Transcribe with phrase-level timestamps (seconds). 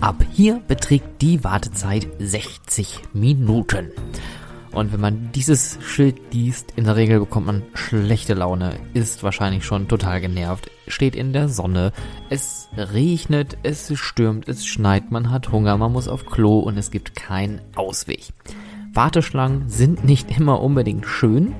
[0.00, 3.90] Ab hier beträgt die Wartezeit 60 Minuten.
[4.72, 9.66] Und wenn man dieses Schild liest, in der Regel bekommt man schlechte Laune, ist wahrscheinlich
[9.66, 11.92] schon total genervt, steht in der Sonne,
[12.30, 16.90] es regnet, es stürmt, es schneit, man hat Hunger, man muss auf Klo und es
[16.90, 18.30] gibt keinen Ausweg.
[18.94, 21.54] Warteschlangen sind nicht immer unbedingt schön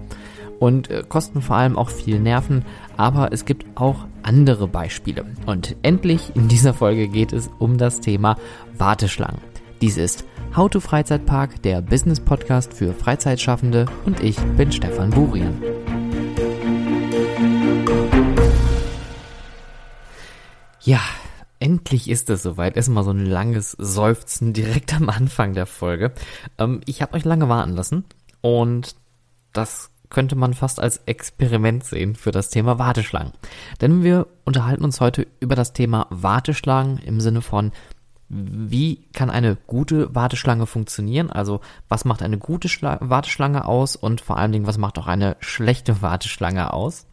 [0.60, 2.64] und äh, kosten vor allem auch viel Nerven,
[2.96, 5.24] aber es gibt auch andere Beispiele.
[5.46, 8.36] Und endlich in dieser Folge geht es um das Thema
[8.78, 9.40] Warteschlangen.
[9.80, 15.60] Dies ist How to Freizeitpark, der Business Podcast für Freizeitschaffende und ich bin Stefan Burian.
[20.82, 21.00] Ja,
[21.60, 22.76] endlich ist es soweit.
[22.76, 26.12] Erstmal so ein langes Seufzen direkt am Anfang der Folge.
[26.58, 28.04] Ähm, ich habe euch lange warten lassen
[28.42, 28.96] und
[29.52, 33.32] das könnte man fast als Experiment sehen für das Thema Warteschlangen.
[33.80, 37.72] Denn wir unterhalten uns heute über das Thema Warteschlangen im Sinne von,
[38.32, 41.30] wie kann eine gute Warteschlange funktionieren?
[41.30, 45.08] Also was macht eine gute Schla Warteschlange aus und vor allen Dingen, was macht auch
[45.08, 47.06] eine schlechte Warteschlange aus?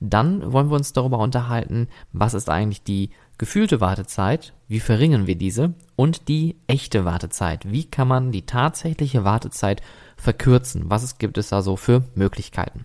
[0.00, 5.36] Dann wollen wir uns darüber unterhalten, was ist eigentlich die gefühlte Wartezeit, wie verringern wir
[5.36, 9.82] diese und die echte Wartezeit, wie kann man die tatsächliche Wartezeit
[10.24, 10.84] verkürzen?
[10.90, 12.84] Was gibt es da so für Möglichkeiten?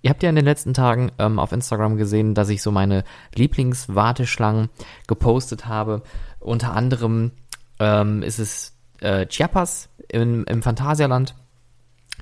[0.00, 3.04] Ihr habt ja in den letzten Tagen ähm, auf Instagram gesehen, dass ich so meine
[3.34, 4.70] Lieblingswarteschlangen
[5.06, 6.02] gepostet habe.
[6.38, 7.32] Unter anderem
[7.80, 11.34] ähm, ist es äh, Chiapas im, im Phantasialand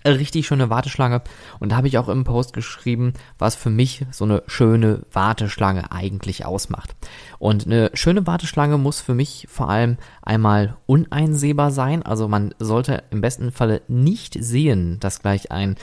[0.04, 1.22] richtig schöne Warteschlange.
[1.58, 5.92] Und da habe ich auch im Post geschrieben, was für mich so eine schöne Warteschlange
[5.92, 6.94] eigentlich ausmacht.
[7.38, 12.02] Und eine schöne Warteschlange muss für mich vor allem einmal uneinsehbar sein.
[12.02, 15.76] Also man sollte im besten Falle nicht sehen, dass gleich ein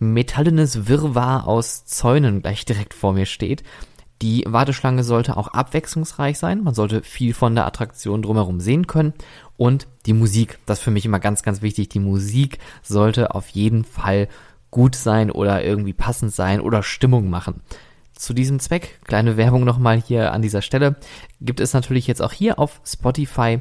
[0.00, 3.62] metallenes Wirrwarr aus Zäunen gleich direkt vor mir steht.
[4.22, 6.62] Die Warteschlange sollte auch abwechslungsreich sein.
[6.62, 9.14] Man sollte viel von der Attraktion drumherum sehen können.
[9.56, 11.88] Und die Musik, das ist für mich immer ganz, ganz wichtig.
[11.88, 14.28] Die Musik sollte auf jeden Fall
[14.70, 17.62] gut sein oder irgendwie passend sein oder Stimmung machen.
[18.14, 20.96] Zu diesem Zweck, kleine Werbung nochmal hier an dieser Stelle,
[21.40, 23.60] gibt es natürlich jetzt auch hier auf Spotify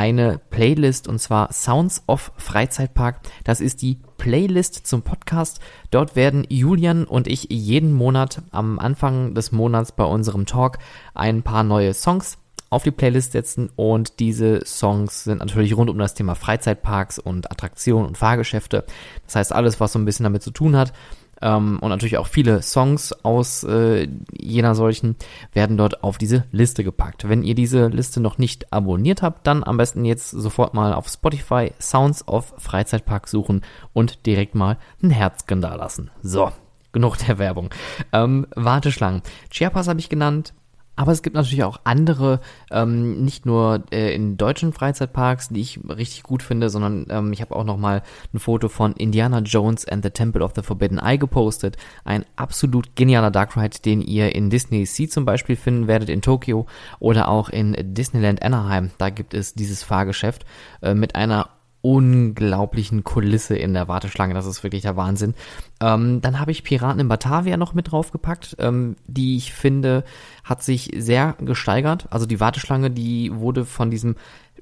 [0.00, 3.20] eine Playlist und zwar Sounds of Freizeitpark.
[3.44, 5.60] Das ist die Playlist zum Podcast.
[5.90, 10.78] Dort werden Julian und ich jeden Monat am Anfang des Monats bei unserem Talk
[11.12, 12.38] ein paar neue Songs
[12.70, 17.50] auf die Playlist setzen und diese Songs sind natürlich rund um das Thema Freizeitparks und
[17.50, 18.86] Attraktionen und Fahrgeschäfte.
[19.26, 20.94] Das heißt alles, was so ein bisschen damit zu tun hat
[21.42, 24.08] ähm, und natürlich auch viele Songs aus äh,
[24.38, 25.16] jener solchen
[25.52, 27.28] werden dort auf diese Liste gepackt.
[27.28, 31.08] Wenn ihr diese Liste noch nicht abonniert habt, dann am besten jetzt sofort mal auf
[31.08, 33.62] Spotify Sounds of Freizeitpark suchen
[33.92, 36.10] und direkt mal ein Herzchen da lassen.
[36.22, 36.52] So,
[36.92, 37.70] genug der Werbung.
[38.12, 39.22] Ähm, Warteschlangen.
[39.50, 40.52] Chiapas habe ich genannt.
[40.96, 42.40] Aber es gibt natürlich auch andere,
[42.70, 47.40] ähm, nicht nur äh, in deutschen Freizeitparks, die ich richtig gut finde, sondern ähm, ich
[47.40, 48.02] habe auch noch mal
[48.34, 51.76] ein Foto von Indiana Jones and the Temple of the Forbidden Eye gepostet.
[52.04, 56.22] Ein absolut genialer Dark Ride, den ihr in Disney Sea zum Beispiel finden werdet in
[56.22, 56.66] Tokio
[56.98, 58.90] oder auch in Disneyland Anaheim.
[58.98, 60.44] Da gibt es dieses Fahrgeschäft
[60.82, 61.48] äh, mit einer
[61.82, 64.34] unglaublichen Kulisse in der Warteschlange.
[64.34, 65.34] Das ist wirklich der Wahnsinn.
[65.80, 70.04] Ähm, dann habe ich Piraten in Batavia noch mit draufgepackt, ähm, die ich finde,
[70.44, 72.06] hat sich sehr gesteigert.
[72.10, 74.16] Also die Warteschlange, die wurde von diesem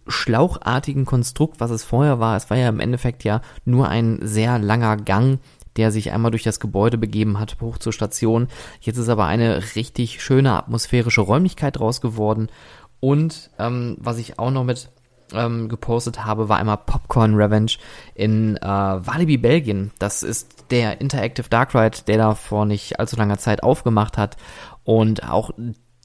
[0.07, 2.37] schlauchartigen Konstrukt, was es vorher war.
[2.37, 5.41] Es war ja im Endeffekt ja nur ein sehr langer Gang,
[5.77, 8.49] der sich einmal durch das Gebäude begeben hat, hoch zur Station.
[8.81, 12.49] Jetzt ist aber eine richtig schöne atmosphärische Räumlichkeit draus geworden.
[13.01, 14.91] Und ähm, was ich auch noch mit
[15.33, 17.73] ähm, gepostet habe, war einmal Popcorn Revenge
[18.15, 19.93] in äh, Walibi, Belgien.
[19.99, 24.37] Das ist der Interactive Dark Ride, der da vor nicht allzu langer Zeit aufgemacht hat.
[24.85, 25.51] Und auch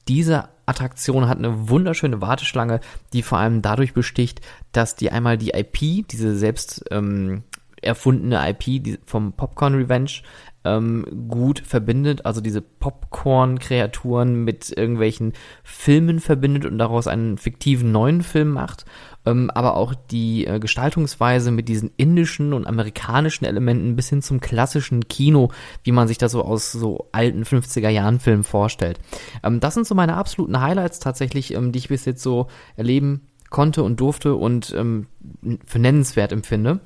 [0.08, 2.80] diese Attraktion hat eine wunderschöne Warteschlange,
[3.12, 4.40] die vor allem dadurch besticht,
[4.72, 7.42] dass die einmal die IP, diese selbst ähm,
[7.84, 10.22] erfundene IP vom Popcorn Revenge
[10.64, 18.22] ähm, gut verbindet, also diese Popcorn-Kreaturen mit irgendwelchen Filmen verbindet und daraus einen fiktiven neuen
[18.22, 18.86] Film macht,
[19.26, 24.40] ähm, aber auch die äh, Gestaltungsweise mit diesen indischen und amerikanischen Elementen bis hin zum
[24.40, 25.50] klassischen Kino,
[25.82, 28.98] wie man sich das so aus so alten 50er Jahren Filmen vorstellt.
[29.42, 32.46] Ähm, das sind so meine absoluten Highlights tatsächlich, ähm, die ich bis jetzt so
[32.76, 35.06] erleben konnte und durfte und ähm,
[35.66, 36.80] für nennenswert empfinde.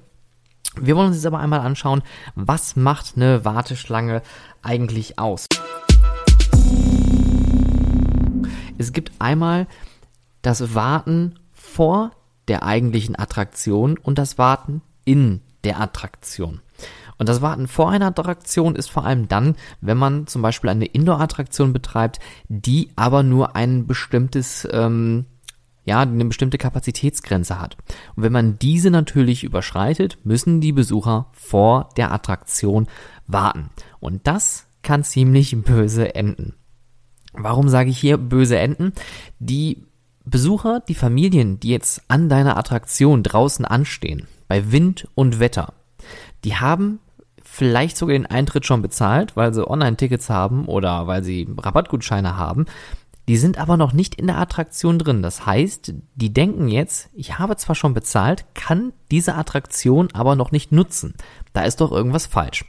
[0.81, 2.03] Wir wollen uns jetzt aber einmal anschauen,
[2.35, 4.23] was macht eine Warteschlange
[4.63, 5.47] eigentlich aus?
[8.79, 9.67] Es gibt einmal
[10.43, 12.13] das Warten vor
[12.47, 16.61] der eigentlichen Attraktion und das Warten in der Attraktion.
[17.19, 20.87] Und das Warten vor einer Attraktion ist vor allem dann, wenn man zum Beispiel eine
[20.87, 25.27] Indoor-Attraktion betreibt, die aber nur ein bestimmtes ähm,
[25.88, 27.76] ja, eine bestimmte Kapazitätsgrenze hat.
[28.14, 32.87] Und wenn man diese natürlich überschreitet, müssen die Besucher vor der Attraktion
[33.26, 33.70] warten.
[33.99, 36.55] Und das kann ziemlich böse enden.
[37.32, 38.93] Warum sage ich hier böse enden?
[39.38, 39.85] Die
[40.25, 45.73] Besucher, die Familien, die jetzt an deiner Attraktion draußen anstehen, bei Wind und Wetter,
[46.44, 47.00] die haben
[47.43, 52.67] vielleicht sogar den Eintritt schon bezahlt, weil sie Online-Tickets haben oder weil sie Rabattgutscheine haben.
[53.29, 55.23] Die sind aber noch nicht in der Attraktion drin.
[55.23, 60.51] Das heißt, die denken jetzt, ich habe zwar schon bezahlt, kann diese Attraktion aber noch
[60.51, 61.15] nicht nutzen.
[61.53, 62.65] Da ist doch irgendwas falsch.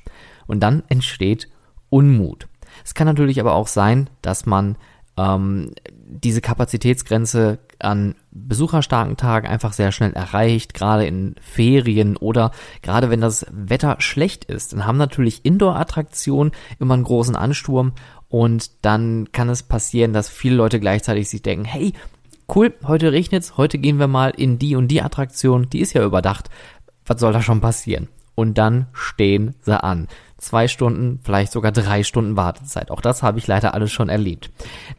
[0.47, 1.47] Und dann entsteht
[1.89, 2.47] Unmut.
[2.83, 4.77] Es kann natürlich aber auch sein, dass man
[5.17, 5.71] ähm,
[6.05, 12.51] diese Kapazitätsgrenze an besucherstarken Tagen einfach sehr schnell erreicht, gerade in Ferien oder
[12.81, 14.73] gerade wenn das Wetter schlecht ist.
[14.73, 17.93] Dann haben natürlich Indoor-Attraktionen immer einen großen Ansturm
[18.29, 21.93] und dann kann es passieren, dass viele Leute gleichzeitig sich denken, hey,
[22.53, 26.05] cool, heute regnet's, heute gehen wir mal in die und die Attraktion, die ist ja
[26.05, 26.49] überdacht.
[27.05, 28.07] Was soll da schon passieren?
[28.35, 32.91] Und dann stehen sie an zwei Stunden, vielleicht sogar drei Stunden Wartezeit.
[32.91, 34.51] Auch das habe ich leider alles schon erlebt.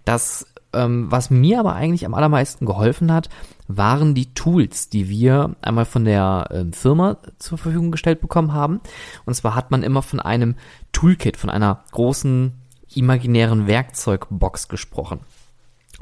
[0.05, 3.31] Das, ähm, was mir aber eigentlich am allermeisten geholfen hat,
[3.67, 8.81] waren die Tools, die wir einmal von der äh, Firma zur Verfügung gestellt bekommen haben.
[9.25, 10.57] Und zwar hat man immer von einem
[10.93, 12.60] Toolkit, von einer großen
[12.95, 15.21] imaginären Werkzeugbox gesprochen.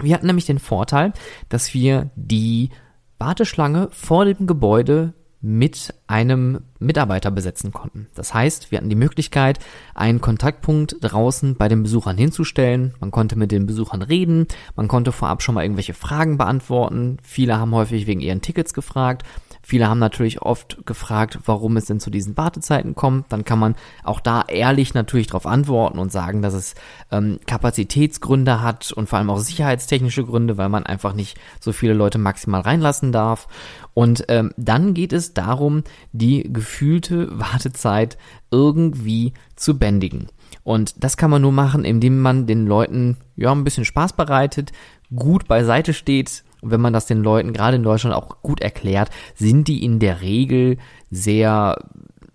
[0.00, 1.12] Wir hatten nämlich den Vorteil,
[1.48, 2.70] dass wir die
[3.18, 8.08] Warteschlange vor dem Gebäude mit einem Mitarbeiter besetzen konnten.
[8.14, 9.60] Das heißt, wir hatten die Möglichkeit,
[9.94, 12.94] einen Kontaktpunkt draußen bei den Besuchern hinzustellen.
[12.98, 17.18] Man konnte mit den Besuchern reden, man konnte vorab schon mal irgendwelche Fragen beantworten.
[17.22, 19.24] Viele haben häufig wegen ihren Tickets gefragt
[19.68, 23.30] Viele haben natürlich oft gefragt, warum es denn zu diesen Wartezeiten kommt.
[23.30, 26.74] Dann kann man auch da ehrlich natürlich darauf antworten und sagen, dass es
[27.10, 31.92] ähm, Kapazitätsgründe hat und vor allem auch sicherheitstechnische Gründe, weil man einfach nicht so viele
[31.92, 33.46] Leute maximal reinlassen darf.
[33.92, 38.16] Und ähm, dann geht es darum, die gefühlte Wartezeit
[38.50, 40.28] irgendwie zu bändigen.
[40.64, 44.72] Und das kann man nur machen, indem man den Leuten ja ein bisschen Spaß bereitet,
[45.14, 49.10] gut beiseite steht, und wenn man das den Leuten gerade in Deutschland auch gut erklärt,
[49.34, 50.78] sind die in der Regel
[51.10, 51.76] sehr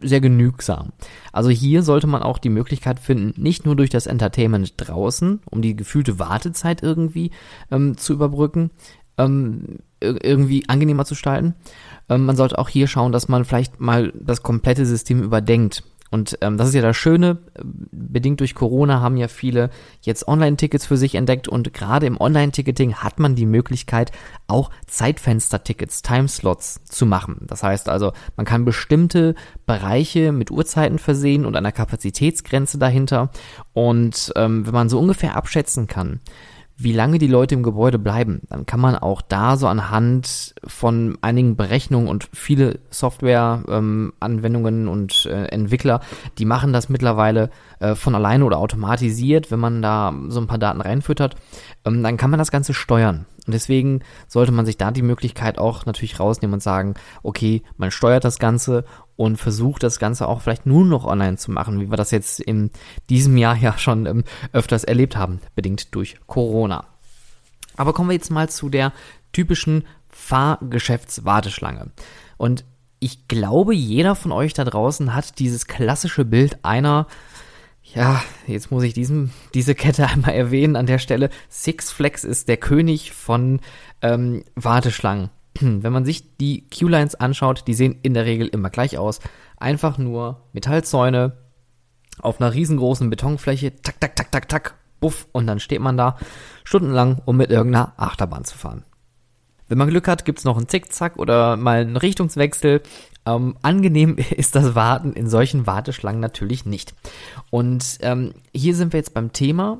[0.03, 0.91] sehr genügsam.
[1.31, 5.61] Also hier sollte man auch die Möglichkeit finden, nicht nur durch das Entertainment draußen, um
[5.61, 7.31] die gefühlte Wartezeit irgendwie
[7.71, 8.71] ähm, zu überbrücken,
[9.17, 11.55] ähm, irgendwie angenehmer zu gestalten.
[12.09, 15.83] Ähm, man sollte auch hier schauen, dass man vielleicht mal das komplette System überdenkt.
[16.13, 17.39] Und ähm, das ist ja das Schöne,
[17.91, 19.71] bedingt durch Corona haben ja viele
[20.03, 24.11] jetzt Online-Tickets für sich entdeckt und gerade im Online-Ticketing hat man die Möglichkeit,
[24.45, 27.37] auch Zeitfenster-Tickets, Timeslots zu machen.
[27.47, 29.33] Das heißt also, man kann bestimmte
[29.65, 33.31] Bereiche mit Uhrzeiten versehen und einer Kapazitätsgrenze dahinter.
[33.73, 36.19] Und ähm, wenn man so ungefähr abschätzen kann,
[36.75, 38.41] wie lange die Leute im Gebäude bleiben.
[38.49, 45.25] Dann kann man auch da so anhand von einigen Berechnungen und viele Software-Anwendungen ähm, und
[45.27, 46.01] äh, Entwickler,
[46.37, 50.57] die machen das mittlerweile äh, von alleine oder automatisiert, wenn man da so ein paar
[50.57, 51.35] Daten reinfüttert,
[51.85, 53.25] ähm, dann kann man das Ganze steuern.
[53.45, 57.91] Und deswegen sollte man sich da die Möglichkeit auch natürlich rausnehmen und sagen, okay, man
[57.91, 58.85] steuert das Ganze
[59.15, 62.39] und versucht das Ganze auch vielleicht nur noch online zu machen, wie wir das jetzt
[62.39, 62.71] in
[63.09, 64.23] diesem Jahr ja schon ähm,
[64.53, 66.85] öfters erlebt haben, bedingt durch Corona.
[67.75, 68.93] Aber kommen wir jetzt mal zu der
[69.31, 71.91] typischen Fahrgeschäftswarteschlange.
[72.37, 72.65] Und
[72.99, 77.07] ich glaube, jeder von euch da draußen hat dieses klassische Bild einer
[77.83, 81.29] ja, jetzt muss ich diesem, diese Kette einmal erwähnen an der Stelle.
[81.49, 83.59] Six Flags ist der König von
[84.01, 85.29] ähm, Warteschlangen.
[85.59, 89.19] Wenn man sich die Q-Lines anschaut, die sehen in der Regel immer gleich aus.
[89.57, 91.37] Einfach nur Metallzäune
[92.19, 96.17] auf einer riesengroßen Betonfläche, tak, tak, tak, tak, tak, buff, und dann steht man da
[96.63, 98.85] stundenlang, um mit irgendeiner Achterbahn zu fahren.
[99.67, 102.81] Wenn man Glück hat, gibt's noch einen Zickzack oder mal einen Richtungswechsel.
[103.25, 106.93] Ähm, angenehm ist das Warten in solchen Warteschlangen natürlich nicht.
[107.49, 109.79] Und ähm, hier sind wir jetzt beim Thema.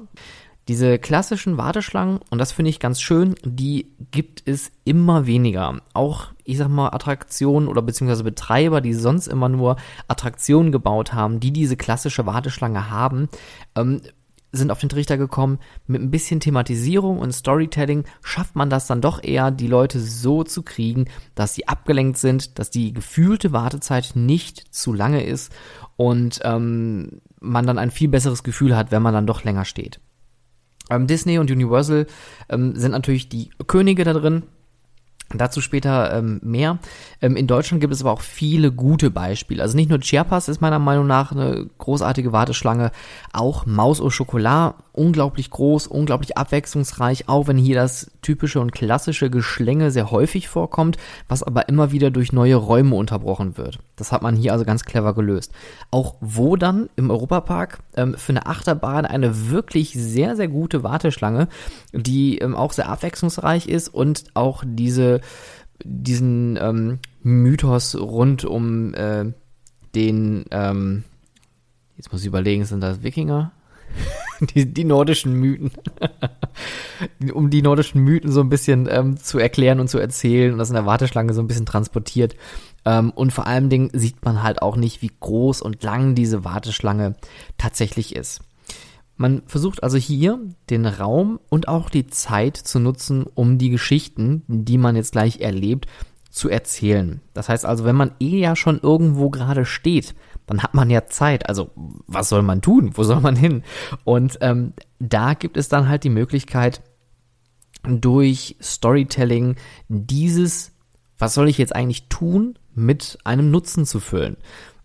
[0.70, 5.82] Diese klassischen Warteschlangen, und das finde ich ganz schön, die gibt es immer weniger.
[5.94, 9.76] Auch, ich sag mal, Attraktionen oder beziehungsweise Betreiber, die sonst immer nur
[10.08, 13.28] Attraktionen gebaut haben, die diese klassische Warteschlange haben,
[13.76, 14.04] ähm,
[14.54, 19.02] sind auf den Trichter gekommen, mit ein bisschen Thematisierung und Storytelling schafft man das dann
[19.02, 21.06] doch eher, die Leute so zu kriegen,
[21.36, 25.52] dass sie abgelenkt sind, dass die gefühlte Wartezeit nicht zu lange ist
[25.98, 30.00] und ähm, man dann ein viel besseres Gefühl hat, wenn man dann doch länger steht.
[30.90, 32.06] Ähm, Disney und Universal
[32.50, 34.44] ähm, sind natürlich die Könige da drin.
[35.38, 36.80] Dazu später ähm, mehr.
[37.22, 39.62] Ähm, in Deutschland gibt es aber auch viele gute Beispiele.
[39.62, 42.92] Also nicht nur Chiapas ist meiner Meinung nach eine großartige Warteschlange,
[43.32, 49.30] auch Maus au Chocolat unglaublich groß, unglaublich abwechslungsreich, auch wenn hier das typische und klassische
[49.30, 50.98] Geschlänge sehr häufig vorkommt,
[51.28, 53.80] was aber immer wieder durch neue Räume unterbrochen wird.
[53.96, 55.52] Das hat man hier also ganz clever gelöst.
[55.90, 61.48] Auch wo dann im Europapark ähm, für eine Achterbahn eine wirklich sehr, sehr gute Warteschlange,
[61.92, 65.22] die ähm, auch sehr abwechslungsreich ist und auch diese,
[65.84, 69.26] diesen ähm, Mythos rund um äh,
[69.96, 71.04] den, ähm,
[71.98, 73.52] jetzt muss ich überlegen, sind das Wikinger?
[74.40, 75.72] die, die nordischen Mythen.
[77.34, 80.70] um die nordischen Mythen so ein bisschen ähm, zu erklären und zu erzählen und das
[80.70, 82.36] in der Warteschlange so ein bisschen transportiert.
[82.86, 86.44] Ähm, und vor allen Dingen sieht man halt auch nicht, wie groß und lang diese
[86.44, 87.16] Warteschlange
[87.58, 88.42] tatsächlich ist.
[89.16, 94.44] Man versucht also hier den Raum und auch die Zeit zu nutzen, um die Geschichten,
[94.48, 95.88] die man jetzt gleich erlebt,
[96.32, 97.22] zu erzählen.
[97.34, 100.16] Das heißt also, wenn man eh ja schon irgendwo gerade steht,
[100.48, 101.48] dann hat man ja Zeit.
[101.48, 101.72] Also
[102.08, 102.92] was soll man tun?
[102.96, 103.64] Wo soll man hin?
[104.04, 106.82] Und ähm, da gibt es dann halt die Möglichkeit,
[107.84, 109.56] durch Storytelling
[109.90, 110.72] dieses,
[111.18, 114.38] was soll ich jetzt eigentlich tun, mit einem Nutzen zu füllen.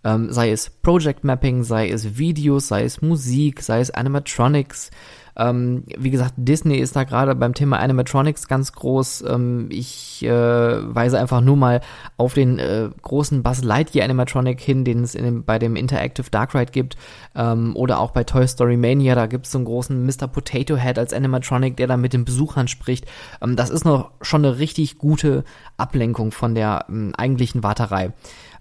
[0.05, 4.91] Ähm, sei es Project Mapping, sei es Videos, sei es Musik, sei es Animatronics,
[5.39, 9.25] ähm, wie gesagt, Disney ist da gerade beim Thema Animatronics ganz groß.
[9.29, 10.31] Ähm, ich äh,
[10.95, 11.81] weise einfach nur mal
[12.17, 15.17] auf den äh, großen Buzz Lightyear Animatronic hin, den es
[15.47, 16.97] bei dem Interactive Dark Ride gibt.
[17.37, 20.27] Ähm, oder auch bei Toy Story Mania, da gibt es so einen großen Mr.
[20.27, 23.07] Potato Head als Animatronic, der da mit den Besuchern spricht.
[23.41, 25.45] Ähm, das ist noch schon eine richtig gute
[25.77, 28.13] Ablenkung von der ähm, eigentlichen Warterei.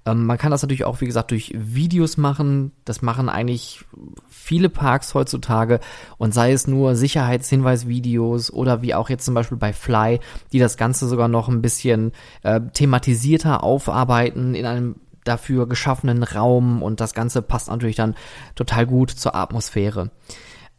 [0.07, 2.71] Ähm, man kann das natürlich auch, wie gesagt, durch Videos machen.
[2.85, 3.83] Das machen eigentlich
[4.29, 5.81] viele Parks heutzutage.
[6.17, 10.19] Und sei es nur Sicherheitshinweisvideos oder wie auch jetzt zum Beispiel bei Fly,
[10.53, 14.95] die das Ganze sogar noch ein bisschen äh, thematisierter aufarbeiten in einem
[15.25, 16.81] dafür geschaffenen Raum.
[16.81, 18.15] Und das Ganze passt natürlich dann
[18.55, 20.11] total gut zur Atmosphäre.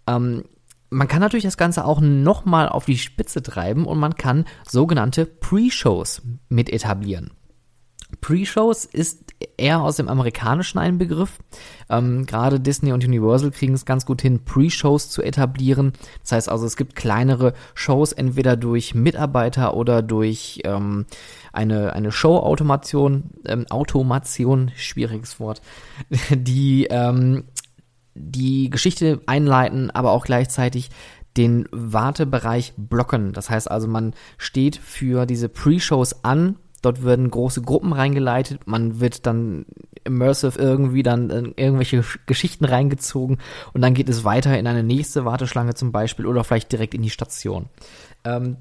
[0.06, 0.44] Ähm,
[0.88, 5.26] man kann natürlich das Ganze auch nochmal auf die Spitze treiben und man kann sogenannte
[5.26, 7.32] Pre-Shows mit etablieren.
[8.20, 11.38] Pre-Shows ist eher aus dem Amerikanischen ein Begriff.
[11.90, 15.92] Ähm, Gerade Disney und Universal kriegen es ganz gut hin, Pre-Shows zu etablieren.
[16.22, 21.06] Das heißt also, es gibt kleinere Shows, entweder durch Mitarbeiter oder durch ähm,
[21.52, 25.60] eine, eine Show-Automation, ähm, Automation, schwieriges Wort,
[26.30, 27.44] die ähm,
[28.20, 30.90] die Geschichte einleiten, aber auch gleichzeitig
[31.36, 33.32] den Wartebereich blocken.
[33.32, 39.00] Das heißt also, man steht für diese Pre-Shows an Dort werden große Gruppen reingeleitet, man
[39.00, 39.66] wird dann
[40.04, 43.38] immersive irgendwie dann in irgendwelche Geschichten reingezogen
[43.72, 47.02] und dann geht es weiter in eine nächste Warteschlange zum Beispiel oder vielleicht direkt in
[47.02, 47.66] die Station.
[48.24, 48.58] Ähm,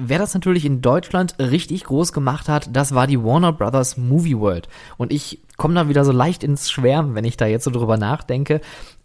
[0.00, 4.38] Wer das natürlich in Deutschland richtig groß gemacht hat, das war die Warner Brothers Movie
[4.38, 4.68] World.
[4.96, 7.96] Und ich komme da wieder so leicht ins Schwärmen, wenn ich da jetzt so drüber
[7.96, 8.60] nachdenke,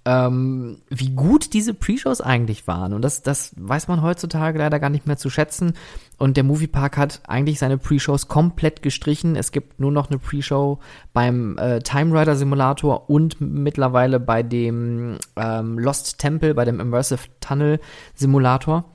[0.06, 2.94] ähm, wie gut diese Pre-Shows eigentlich waren.
[2.94, 5.74] Und das, das weiß man heutzutage leider gar nicht mehr zu schätzen.
[6.18, 9.36] Und der Moviepark hat eigentlich seine Pre-Shows komplett gestrichen.
[9.36, 10.80] Es gibt nur noch eine Pre-Show
[11.14, 17.28] beim äh, Time Rider Simulator und mittlerweile bei dem ähm, Lost Temple, bei dem Immersive
[17.40, 17.80] Tunnel
[18.14, 18.86] Simulator.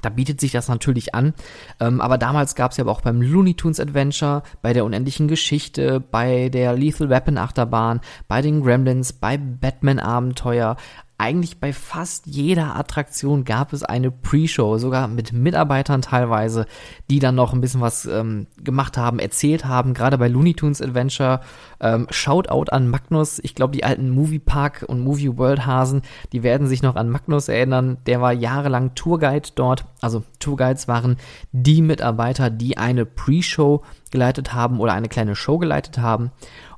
[0.00, 1.34] Da bietet sich das natürlich an.
[1.78, 6.00] Ähm, aber damals gab es ja auch beim Looney Tunes Adventure, bei der unendlichen Geschichte,
[6.00, 10.76] bei der Lethal Weapon Achterbahn, bei den Gremlins, bei Batman Abenteuer,
[11.22, 16.66] eigentlich bei fast jeder Attraktion gab es eine Pre-Show, sogar mit Mitarbeitern teilweise,
[17.10, 19.94] die dann noch ein bisschen was ähm, gemacht haben, erzählt haben.
[19.94, 21.40] Gerade bei Looney Tunes Adventure.
[21.78, 23.38] Ähm, Shoutout an Magnus.
[23.44, 26.02] Ich glaube, die alten Movie Park und Movie World Hasen,
[26.32, 27.98] die werden sich noch an Magnus erinnern.
[28.06, 29.84] Der war jahrelang Tourguide dort.
[30.00, 31.18] Also Tourguides waren
[31.52, 36.32] die Mitarbeiter, die eine Pre-Show geleitet haben oder eine kleine Show geleitet haben.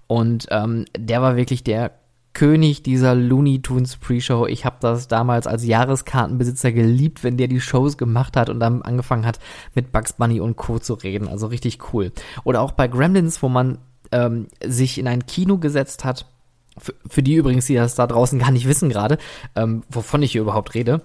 [0.07, 1.93] Und ähm, der war wirklich der
[2.35, 4.47] König dieser Looney Tunes Pre-Show.
[4.47, 8.83] Ich habe das damals als Jahreskartenbesitzer geliebt, wenn der die Shows gemacht hat und dann
[8.83, 9.38] angefangen hat,
[9.75, 10.79] mit Bugs Bunny und Co.
[10.79, 11.29] zu reden.
[11.29, 12.12] Also richtig cool.
[12.43, 13.79] Oder auch bei Gremlins, wo man
[14.12, 16.26] ähm, sich in ein Kino gesetzt hat.
[16.76, 19.19] Für, für die übrigens, die das da draußen gar nicht wissen gerade,
[19.55, 21.03] ähm, wovon ich hier überhaupt rede.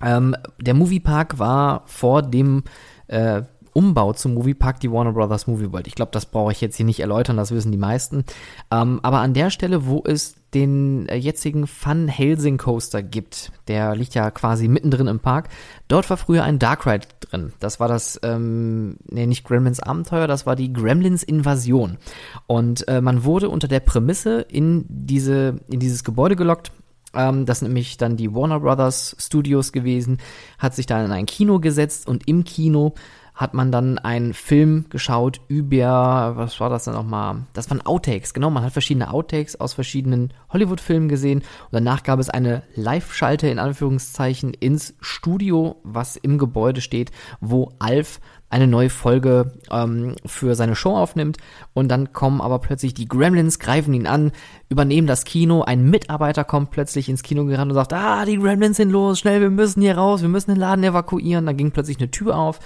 [0.00, 2.62] Ähm, der Moviepark war vor dem
[3.08, 3.42] äh,
[3.76, 5.86] Umbau zum Moviepark die Warner Brothers Movie World.
[5.86, 8.24] Ich glaube, das brauche ich jetzt hier nicht erläutern, das wissen die meisten.
[8.70, 13.94] Ähm, aber an der Stelle, wo es den äh, jetzigen Fun Helsing Coaster gibt, der
[13.94, 15.50] liegt ja quasi mittendrin im Park,
[15.88, 17.52] dort war früher ein Dark Ride drin.
[17.60, 21.98] Das war das, ähm, nee, nicht Gremlins Abenteuer, das war die Gremlins Invasion.
[22.46, 26.72] Und äh, man wurde unter der Prämisse in diese, in dieses Gebäude gelockt,
[27.12, 30.18] ähm, das sind nämlich dann die Warner Brothers Studios gewesen,
[30.58, 32.94] hat sich da in ein Kino gesetzt und im Kino
[33.36, 37.42] hat man dann einen Film geschaut über, was war das denn nochmal?
[37.52, 38.48] Das waren Outtakes, genau.
[38.48, 41.40] Man hat verschiedene Outtakes aus verschiedenen Hollywood-Filmen gesehen.
[41.40, 47.72] Und danach gab es eine Live-Schalte in Anführungszeichen ins Studio, was im Gebäude steht, wo
[47.78, 51.36] Alf eine neue Folge ähm, für seine Show aufnimmt.
[51.74, 54.32] Und dann kommen aber plötzlich die Gremlins, greifen ihn an,
[54.70, 58.78] übernehmen das Kino, ein Mitarbeiter kommt plötzlich ins Kino gerannt und sagt, ah, die Gremlins
[58.78, 61.98] sind los, schnell, wir müssen hier raus, wir müssen den Laden evakuieren, dann ging plötzlich
[61.98, 62.60] eine Tür auf,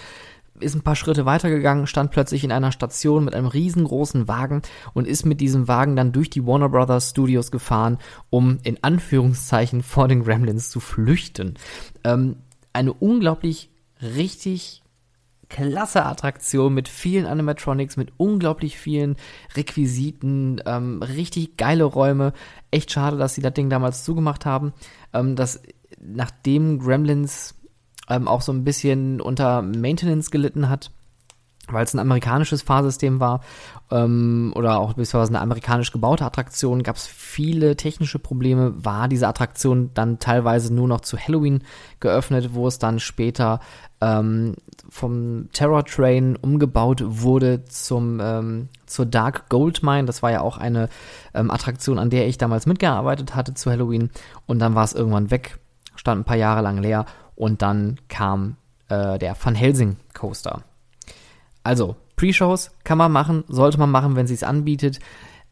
[0.62, 4.62] ist ein paar Schritte weitergegangen, stand plötzlich in einer Station mit einem riesengroßen Wagen
[4.94, 7.98] und ist mit diesem Wagen dann durch die Warner Brothers Studios gefahren,
[8.30, 11.54] um in Anführungszeichen vor den Gremlins zu flüchten.
[12.04, 12.36] Ähm,
[12.72, 14.82] eine unglaublich richtig
[15.48, 19.16] klasse Attraktion mit vielen Animatronics, mit unglaublich vielen
[19.56, 22.32] Requisiten, ähm, richtig geile Räume.
[22.70, 24.72] Echt schade, dass sie das Ding damals zugemacht haben.
[25.12, 25.60] Ähm, dass
[26.00, 27.59] nachdem Gremlins
[28.10, 30.90] ähm, auch so ein bisschen unter Maintenance gelitten hat,
[31.68, 33.40] weil es ein amerikanisches Fahrsystem war
[33.90, 39.28] ähm, oder auch beziehungsweise eine amerikanisch gebaute Attraktion, gab es viele technische Probleme, war diese
[39.28, 41.62] Attraktion dann teilweise nur noch zu Halloween
[42.00, 43.60] geöffnet, wo es dann später
[44.00, 44.56] ähm,
[44.88, 50.06] vom Terror Train umgebaut wurde zum ähm, zur Dark Gold Mine.
[50.06, 50.88] Das war ja auch eine
[51.34, 54.10] ähm, Attraktion, an der ich damals mitgearbeitet hatte zu Halloween.
[54.46, 55.58] Und dann war es irgendwann weg,
[55.94, 57.06] stand ein paar Jahre lang leer
[57.40, 58.56] und dann kam
[58.90, 60.62] äh, der Van Helsing Coaster.
[61.62, 65.00] Also, Pre-Shows kann man machen, sollte man machen, wenn sie es anbietet.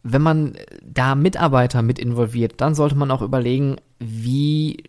[0.03, 4.85] Wenn man da Mitarbeiter mit involviert, dann sollte man auch überlegen, wie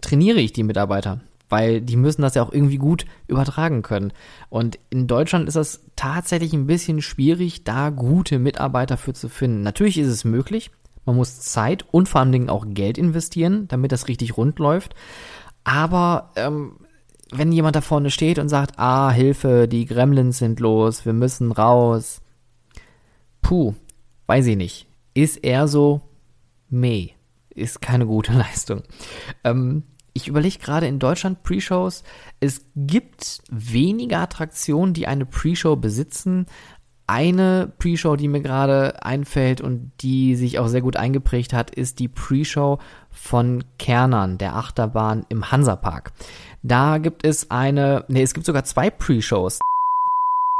[0.00, 1.22] trainiere ich die Mitarbeiter?
[1.48, 4.12] Weil die müssen das ja auch irgendwie gut übertragen können.
[4.50, 9.62] Und in Deutschland ist das tatsächlich ein bisschen schwierig, da gute Mitarbeiter für zu finden.
[9.62, 10.70] Natürlich ist es möglich.
[11.04, 14.94] Man muss Zeit und vor allen Dingen auch Geld investieren, damit das richtig rund läuft.
[15.64, 16.76] Aber ähm,
[17.32, 21.52] wenn jemand da vorne steht und sagt, ah, Hilfe, die Gremlins sind los, wir müssen
[21.52, 22.20] raus.
[23.42, 23.74] Puh,
[24.26, 24.86] weiß ich nicht.
[25.14, 26.02] Ist eher so,
[26.68, 27.10] meh.
[27.50, 28.82] Ist keine gute Leistung.
[29.42, 32.04] Ähm, ich überlege gerade in Deutschland Pre-Shows.
[32.40, 36.46] Es gibt wenige Attraktionen, die eine Pre-Show besitzen.
[37.06, 41.98] Eine Pre-Show, die mir gerade einfällt und die sich auch sehr gut eingeprägt hat, ist
[41.98, 42.78] die Pre-Show
[43.14, 46.12] von Kernern, der Achterbahn im Hansapark.
[46.62, 49.60] Da gibt es eine, nee, es gibt sogar zwei Pre-Shows.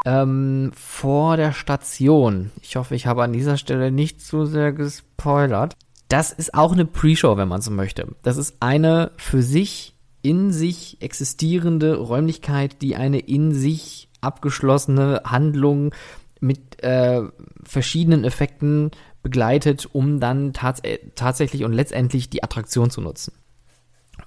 [0.07, 2.51] Ähm, vor der Station.
[2.63, 5.77] Ich hoffe, ich habe an dieser Stelle nicht zu sehr gespoilert.
[6.09, 8.09] Das ist auch eine Pre-Show, wenn man so möchte.
[8.23, 15.95] Das ist eine für sich in sich existierende Räumlichkeit, die eine in sich abgeschlossene Handlung
[16.41, 17.23] mit äh,
[17.63, 18.91] verschiedenen Effekten
[19.25, 20.83] begleitet, um dann tats
[21.17, 23.33] tatsächlich und letztendlich die Attraktion zu nutzen.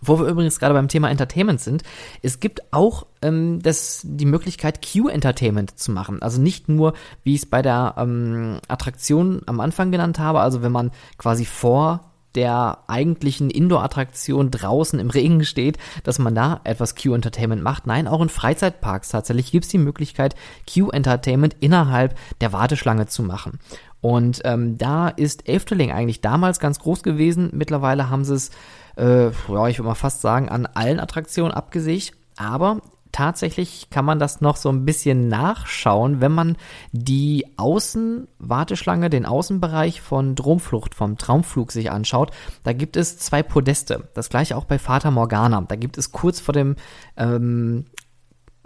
[0.02, 1.84] Wo wir übrigens gerade beim Thema Entertainment sind,
[2.22, 6.22] es gibt auch ähm, das, die Möglichkeit, Q-Entertainment zu machen.
[6.22, 10.62] Also nicht nur, wie ich es bei der ähm, Attraktion am Anfang genannt habe, also
[10.62, 16.96] wenn man quasi vor der eigentlichen Indoor-Attraktion draußen im Regen steht, dass man da etwas
[16.96, 17.88] Q-Entertainment macht.
[17.88, 20.36] Nein, auch in Freizeitparks tatsächlich gibt es die Möglichkeit,
[20.72, 23.58] Q-Entertainment innerhalb der Warteschlange zu machen.
[24.02, 27.50] Und ähm, da ist Efteling eigentlich damals ganz groß gewesen.
[27.54, 28.52] Mittlerweile haben sie es
[28.98, 32.14] äh, ja, ich würde mal fast sagen, an allen Attraktionen abgesägt.
[32.36, 32.82] Aber
[33.12, 36.58] tatsächlich kann man das noch so ein bisschen nachschauen, wenn man
[36.92, 42.32] die Außenwarteschlange, den Außenbereich von Dromflucht, vom Traumflug sich anschaut.
[42.64, 44.10] Da gibt es zwei Podeste.
[44.14, 45.62] Das gleiche auch bei Fata Morgana.
[45.68, 46.76] Da gibt es kurz vor dem
[47.16, 47.86] ähm,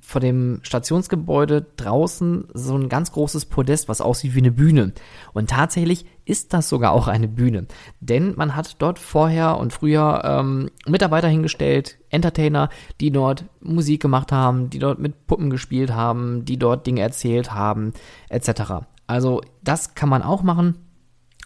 [0.02, 4.94] vor dem Stationsgebäude draußen so ein ganz großes Podest, was aussieht wie eine Bühne.
[5.32, 7.68] Und tatsächlich ist das sogar auch eine Bühne.
[8.00, 14.32] Denn man hat dort vorher und früher ähm, Mitarbeiter hingestellt, Entertainer, die dort Musik gemacht
[14.32, 17.94] haben, die dort mit Puppen gespielt haben, die dort Dinge erzählt haben,
[18.30, 18.86] etc.
[19.08, 20.78] Also das kann man auch machen.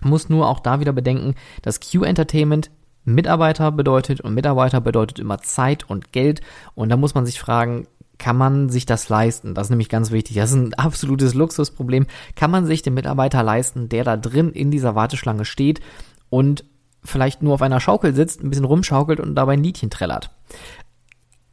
[0.02, 2.72] Muss nur auch da wieder bedenken, dass Q-Entertainment
[3.06, 6.42] Mitarbeiter bedeutet und Mitarbeiter bedeutet immer Zeit und Geld.
[6.74, 9.54] Und da muss man sich fragen, kann man sich das leisten?
[9.54, 10.36] Das ist nämlich ganz wichtig.
[10.38, 12.08] Das ist ein absolutes Luxusproblem.
[12.36, 15.82] Kann man sich den Mitarbeiter leisten, der da drin in dieser Warteschlange steht
[16.30, 16.64] und
[17.04, 20.32] vielleicht nur auf einer Schaukel sitzt, ein bisschen rumschaukelt und dabei ein Liedchen trällert?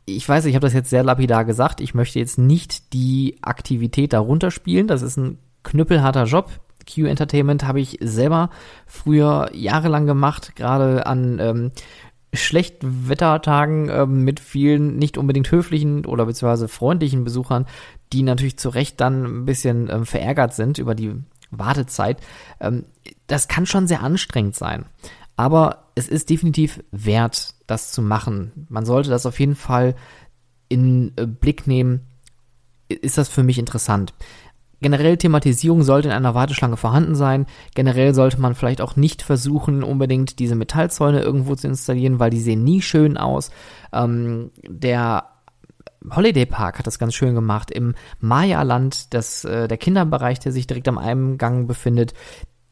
[0.04, 1.80] Ich weiß, ich habe das jetzt sehr lapidar gesagt.
[1.80, 4.88] Ich möchte jetzt nicht die Aktivität darunter spielen.
[4.88, 6.50] Das ist ein knüppelharter Job.
[6.92, 8.50] Q Entertainment habe ich selber
[8.86, 11.70] früher jahrelang gemacht, gerade an ähm,
[12.32, 17.66] Schlechtwettertagen äh, mit vielen nicht unbedingt höflichen oder beziehungsweise freundlichen Besuchern,
[18.12, 21.14] die natürlich zu Recht dann ein bisschen ähm, verärgert sind über die
[21.50, 22.18] Wartezeit.
[22.60, 22.84] Ähm,
[23.26, 24.86] das kann schon sehr anstrengend sein.
[25.36, 28.66] Aber es ist definitiv wert, das zu machen.
[28.68, 29.94] Man sollte das auf jeden Fall
[30.68, 32.06] in äh, Blick nehmen
[33.00, 34.14] ist das für mich interessant.
[34.82, 37.46] Generell Thematisierung sollte in einer Warteschlange vorhanden sein.
[37.74, 42.40] Generell sollte man vielleicht auch nicht versuchen, unbedingt diese Metallzäune irgendwo zu installieren, weil die
[42.40, 43.50] sehen nie schön aus.
[43.92, 45.24] Ähm, der
[46.14, 47.70] Holiday Park hat das ganz schön gemacht.
[47.70, 52.12] Im Maya-Land, äh, der Kinderbereich, der sich direkt am Eingang befindet,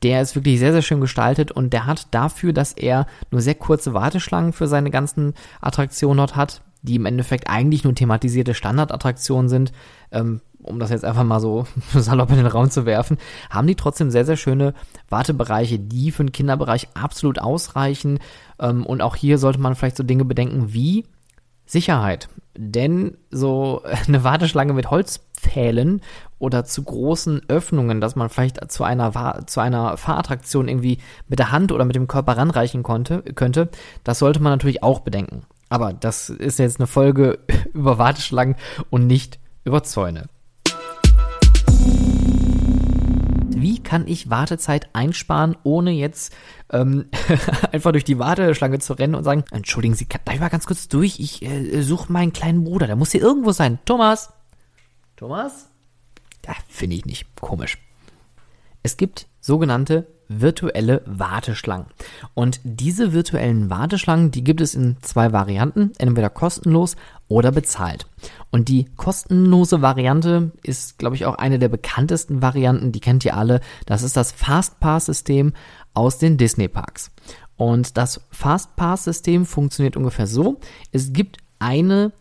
[0.03, 3.55] der ist wirklich sehr, sehr schön gestaltet und der hat dafür, dass er nur sehr
[3.55, 9.49] kurze Warteschlangen für seine ganzen Attraktionen dort hat, die im Endeffekt eigentlich nur thematisierte Standardattraktionen
[9.49, 9.73] sind,
[10.11, 13.19] ähm, um das jetzt einfach mal so salopp in den Raum zu werfen,
[13.51, 14.75] haben die trotzdem sehr, sehr schöne
[15.09, 18.19] Wartebereiche, die für den Kinderbereich absolut ausreichen.
[18.59, 21.05] Ähm, und auch hier sollte man vielleicht so Dinge bedenken wie
[21.67, 22.29] Sicherheit.
[22.57, 26.01] Denn so eine Warteschlange mit Holzpfählen
[26.39, 31.53] oder zu großen Öffnungen, dass man vielleicht zu einer, zu einer Fahrattraktion irgendwie mit der
[31.53, 33.69] Hand oder mit dem Körper ranreichen konnte, könnte,
[34.05, 35.43] das sollte man natürlich auch bedenken.
[35.69, 37.39] Aber das ist jetzt eine Folge
[37.73, 38.57] über Warteschlangen
[38.91, 40.27] und nicht über Zäune.
[43.61, 46.35] Wie kann ich Wartezeit einsparen, ohne jetzt
[46.71, 47.07] ähm,
[47.73, 50.89] einfach durch die Warteschlange zu rennen und sagen, entschuldigen Sie, darf ich mal ganz kurz
[50.89, 51.21] durch?
[51.21, 53.79] Ich äh, suche meinen kleinen Bruder, der muss hier irgendwo sein.
[53.85, 54.33] Thomas?
[55.17, 55.69] Thomas?
[56.47, 57.27] Ja, finde ich nicht.
[57.41, 57.79] Komisch.
[58.83, 61.87] Es gibt sogenannte virtuelle Warteschlangen.
[62.35, 68.07] Und diese virtuellen Warteschlangen, die gibt es in zwei Varianten, entweder kostenlos oder bezahlt.
[68.51, 73.37] Und die kostenlose Variante ist, glaube ich, auch eine der bekanntesten Varianten, die kennt ihr
[73.37, 73.61] alle.
[73.87, 75.53] Das ist das Fastpass-System
[75.95, 77.11] aus den Disney-Parks.
[77.57, 80.61] Und das Fastpass-System funktioniert ungefähr so.
[80.93, 82.13] Es gibt eine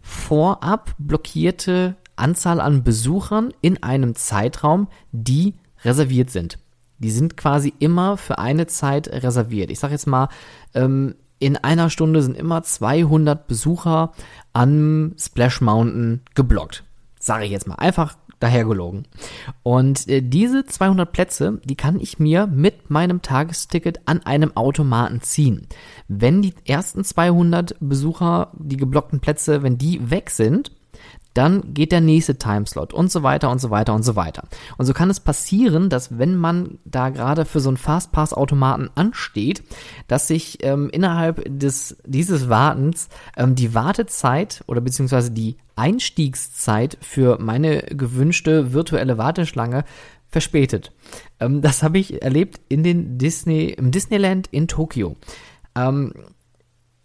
[0.00, 6.58] vorab blockierte Anzahl an Besuchern in einem Zeitraum, die reserviert sind.
[6.98, 9.70] Die sind quasi immer für eine Zeit reserviert.
[9.70, 10.28] Ich sage jetzt mal,
[10.74, 14.12] ähm, in einer Stunde sind immer 200 Besucher
[14.52, 16.84] am Splash Mountain geblockt.
[17.18, 19.06] Sage ich jetzt mal einfach dahergelogen.
[19.62, 25.22] Und äh, diese 200 Plätze, die kann ich mir mit meinem Tagesticket an einem Automaten
[25.22, 25.66] ziehen.
[26.08, 30.72] Wenn die ersten 200 Besucher, die geblockten Plätze, wenn die weg sind,
[31.36, 34.44] dann geht der nächste Timeslot und so weiter und so weiter und so weiter.
[34.78, 39.62] Und so kann es passieren, dass wenn man da gerade für so einen Fastpass-Automaten ansteht,
[40.08, 47.38] dass sich ähm, innerhalb des, dieses Wartens ähm, die Wartezeit oder beziehungsweise die Einstiegszeit für
[47.38, 49.84] meine gewünschte virtuelle Warteschlange
[50.28, 50.92] verspätet.
[51.40, 55.16] Ähm, das habe ich erlebt in den Disney, im Disneyland in Tokio.
[55.74, 56.12] Ähm,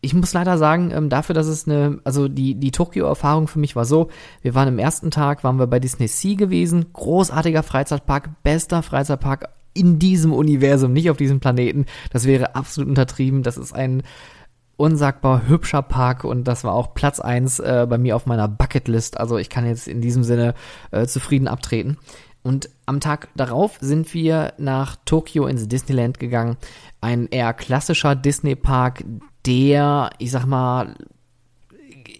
[0.02, 3.76] ich muss leider sagen, ähm, dafür, dass es eine, also die, die Tokio-Erfahrung für mich
[3.76, 4.10] war so,
[4.42, 9.50] wir waren im ersten Tag, waren wir bei Disney Sea gewesen, großartiger Freizeitpark, bester Freizeitpark
[9.74, 11.86] in diesem Universum, nicht auf diesem Planeten.
[12.12, 13.44] Das wäre absolut untertrieben.
[13.44, 14.04] Das ist ein
[14.76, 19.20] unsagbar hübscher Park und das war auch Platz eins äh, bei mir auf meiner Bucketlist.
[19.20, 20.56] Also ich kann jetzt in diesem Sinne
[20.90, 21.98] äh, zufrieden abtreten.
[22.44, 26.58] Und am Tag darauf sind wir nach Tokio ins Disneyland gegangen.
[27.00, 29.04] Ein eher klassischer Disney-Park,
[29.46, 30.96] der, ich sag mal,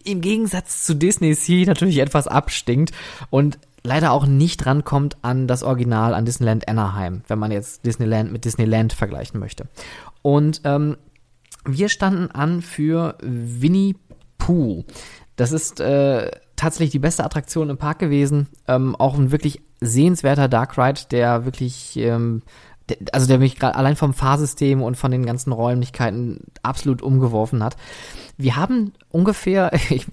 [0.04, 2.92] im Gegensatz zu Disney Sea natürlich etwas abstinkt
[3.30, 8.32] und leider auch nicht rankommt an das Original, an Disneyland Anaheim, wenn man jetzt Disneyland
[8.32, 9.68] mit Disneyland vergleichen möchte.
[10.22, 10.98] Und ähm,
[11.66, 13.96] wir standen an für Winnie
[14.38, 14.86] Pooh.
[15.36, 18.48] Das ist äh, tatsächlich die beste Attraktion im Park gewesen.
[18.68, 22.44] Ähm, auch ein wirklich sehenswerter Dark Ride, der wirklich ähm,
[23.12, 27.76] also der mich gerade allein vom Fahrsystem und von den ganzen Räumlichkeiten absolut umgeworfen hat.
[28.38, 30.08] Wir haben ungefähr, ich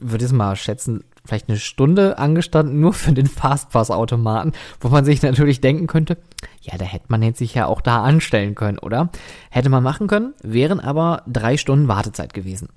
[0.00, 5.22] würde es mal schätzen, vielleicht eine Stunde angestanden, nur für den Fastpass-Automaten, wo man sich
[5.22, 6.18] natürlich denken könnte,
[6.60, 9.10] ja, da hätte man jetzt sich ja auch da anstellen können, oder?
[9.50, 12.68] Hätte man machen können, wären aber drei Stunden Wartezeit gewesen.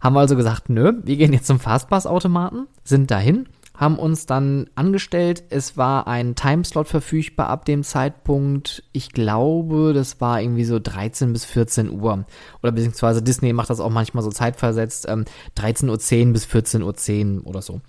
[0.00, 4.68] Haben wir also gesagt, nö, wir gehen jetzt zum Fastpass-Automaten, sind dahin haben uns dann
[4.74, 5.44] angestellt.
[5.50, 11.32] Es war ein Timeslot verfügbar ab dem Zeitpunkt, ich glaube, das war irgendwie so 13
[11.32, 12.26] bis 14 Uhr.
[12.60, 15.24] Oder beziehungsweise Disney macht das auch manchmal so zeitversetzt, ähm,
[15.56, 17.80] 13.10 Uhr bis 14.10 Uhr oder so.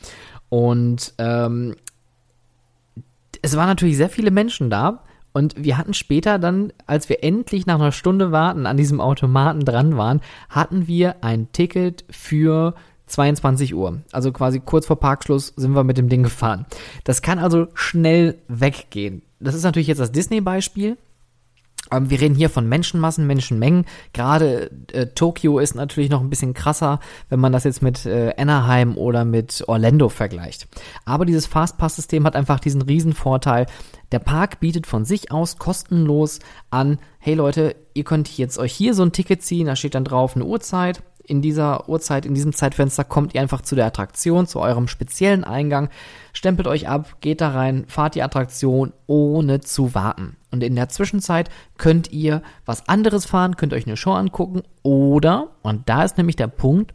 [0.49, 1.75] Und ähm,
[3.41, 5.03] es waren natürlich sehr viele Menschen da.
[5.31, 9.61] Und wir hatten später dann, als wir endlich nach einer Stunde warten an diesem Automaten
[9.61, 12.73] dran waren, hatten wir ein Ticket für
[13.09, 14.01] 22 Uhr.
[14.11, 16.65] Also quasi kurz vor Parkschluss sind wir mit dem Ding gefahren.
[17.03, 19.21] Das kann also schnell weggehen.
[19.39, 20.97] Das ist natürlich jetzt das Disney-Beispiel.
[21.91, 23.85] Ähm, wir reden hier von Menschenmassen, Menschenmengen.
[24.13, 28.33] Gerade äh, Tokio ist natürlich noch ein bisschen krasser, wenn man das jetzt mit äh,
[28.37, 30.67] Anaheim oder mit Orlando vergleicht.
[31.05, 33.65] Aber dieses Fastpass-System hat einfach diesen riesen Vorteil.
[34.11, 38.93] Der Park bietet von sich aus kostenlos an, hey Leute, ihr könnt jetzt euch hier
[38.93, 42.53] so ein Ticket ziehen, da steht dann drauf eine Uhrzeit in dieser Uhrzeit, in diesem
[42.53, 45.89] Zeitfenster kommt ihr einfach zu der Attraktion, zu eurem speziellen Eingang,
[46.33, 50.37] stempelt euch ab, geht da rein, fahrt die Attraktion, ohne zu warten.
[50.51, 55.49] Und in der Zwischenzeit könnt ihr was anderes fahren, könnt euch eine Show angucken oder,
[55.61, 56.93] und da ist nämlich der Punkt,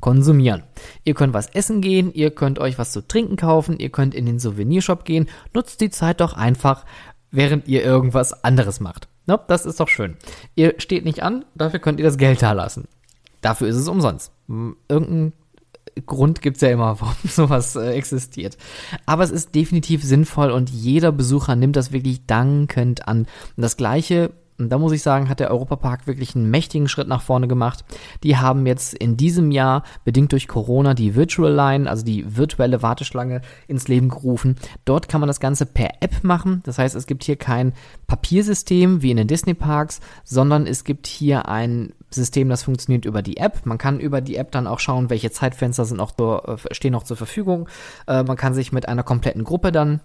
[0.00, 0.62] konsumieren.
[1.04, 4.26] Ihr könnt was essen gehen, ihr könnt euch was zu trinken kaufen, ihr könnt in
[4.26, 6.84] den Souvenirshop gehen, nutzt die Zeit doch einfach,
[7.30, 9.08] während ihr irgendwas anderes macht.
[9.26, 10.16] No, das ist doch schön.
[10.54, 12.88] Ihr steht nicht an, dafür könnt ihr das Geld da lassen.
[13.40, 14.32] Dafür ist es umsonst.
[14.88, 15.32] Irgendein
[16.04, 18.56] Grund gibt's ja immer, warum sowas äh, existiert.
[19.06, 23.20] Aber es ist definitiv sinnvoll und jeder Besucher nimmt das wirklich dankend an.
[23.56, 27.08] Und das gleiche und da muss ich sagen, hat der Europapark wirklich einen mächtigen Schritt
[27.08, 27.84] nach vorne gemacht.
[28.22, 32.82] Die haben jetzt in diesem Jahr, bedingt durch Corona, die Virtual Line, also die virtuelle
[32.82, 34.56] Warteschlange, ins Leben gerufen.
[34.84, 36.62] Dort kann man das Ganze per App machen.
[36.64, 37.74] Das heißt, es gibt hier kein
[38.06, 43.36] Papiersystem wie in den Disney-Parks, sondern es gibt hier ein System, das funktioniert über die
[43.36, 43.64] App.
[43.64, 47.04] Man kann über die App dann auch schauen, welche Zeitfenster sind noch, äh, stehen noch
[47.04, 47.68] zur Verfügung.
[48.06, 50.00] Äh, man kann sich mit einer kompletten Gruppe dann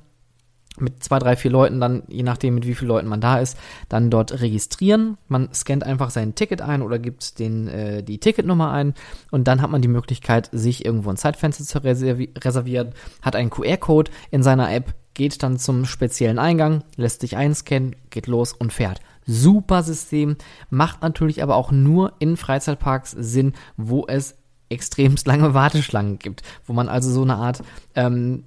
[0.80, 3.58] mit zwei, drei, vier Leuten dann, je nachdem mit wie vielen Leuten man da ist,
[3.89, 5.17] dann dort registrieren.
[5.28, 8.93] Man scannt einfach sein Ticket ein oder gibt den, äh, die Ticketnummer ein
[9.32, 13.50] und dann hat man die Möglichkeit, sich irgendwo ein Zeitfenster zu reservi reservieren, hat einen
[13.50, 18.74] QR-Code in seiner App, geht dann zum speziellen Eingang, lässt sich einscannen, geht los und
[18.74, 19.02] fährt.
[19.26, 20.38] Super System,
[20.69, 24.36] macht natürlich aber auch nur in Freizeitparks Sinn, wo es
[24.69, 27.63] extremst lange Warteschlangen gibt, wo man also so eine Art
[27.95, 28.43] ähm,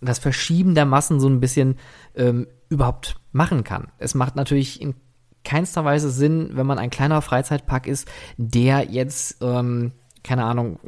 [0.00, 1.76] das Verschieben der Massen so ein bisschen
[2.14, 3.88] ähm, überhaupt machen kann.
[3.98, 4.94] Es macht natürlich in
[5.44, 10.78] keinster Weise Sinn, wenn man ein kleiner Freizeitpark ist, der jetzt, ähm, keine Ahnung,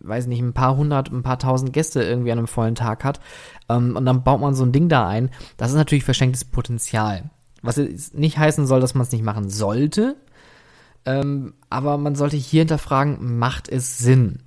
[0.00, 3.20] weiß nicht, ein paar hundert, ein paar tausend Gäste irgendwie an einem vollen Tag hat.
[3.68, 5.30] Ähm, und dann baut man so ein Ding da ein.
[5.56, 7.30] Das ist natürlich verschenktes Potenzial.
[7.62, 7.78] Was
[8.12, 10.16] nicht heißen soll, dass man es nicht machen sollte.
[11.06, 14.40] Ähm, aber man sollte hier hinterfragen, macht es Sinn?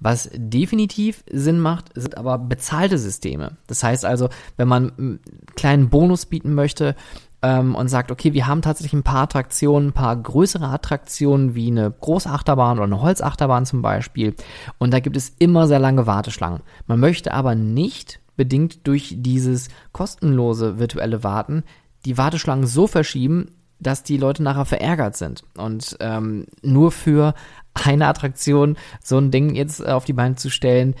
[0.00, 3.56] Was definitiv Sinn macht, sind aber bezahlte Systeme.
[3.66, 5.20] Das heißt also, wenn man einen
[5.56, 6.94] kleinen Bonus bieten möchte
[7.42, 11.70] ähm, und sagt, okay, wir haben tatsächlich ein paar Attraktionen, ein paar größere Attraktionen wie
[11.70, 14.34] eine große Achterbahn oder eine Holzachterbahn zum Beispiel.
[14.78, 16.62] Und da gibt es immer sehr lange Warteschlangen.
[16.86, 21.64] Man möchte aber nicht bedingt durch dieses kostenlose virtuelle Warten
[22.04, 27.34] die Warteschlangen so verschieben, dass die Leute nachher verärgert sind und ähm, nur für
[27.74, 30.94] eine Attraktion so ein Ding jetzt auf die Beine zu stellen,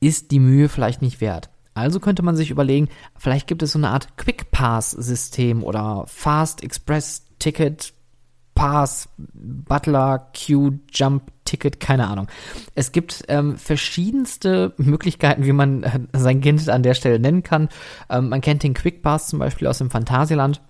[0.00, 1.51] ist die Mühe vielleicht nicht wert.
[1.74, 6.04] Also könnte man sich überlegen, vielleicht gibt es so eine Art Quick Pass System oder
[6.06, 7.94] Fast Express Ticket
[8.54, 12.28] Pass, Butler, Q, Jump, Ticket, keine Ahnung.
[12.74, 17.70] Es gibt ähm, verschiedenste Möglichkeiten, wie man äh, sein Kind an der Stelle nennen kann.
[18.10, 20.60] Ähm, man kennt den Quick Pass zum Beispiel aus dem Phantasialand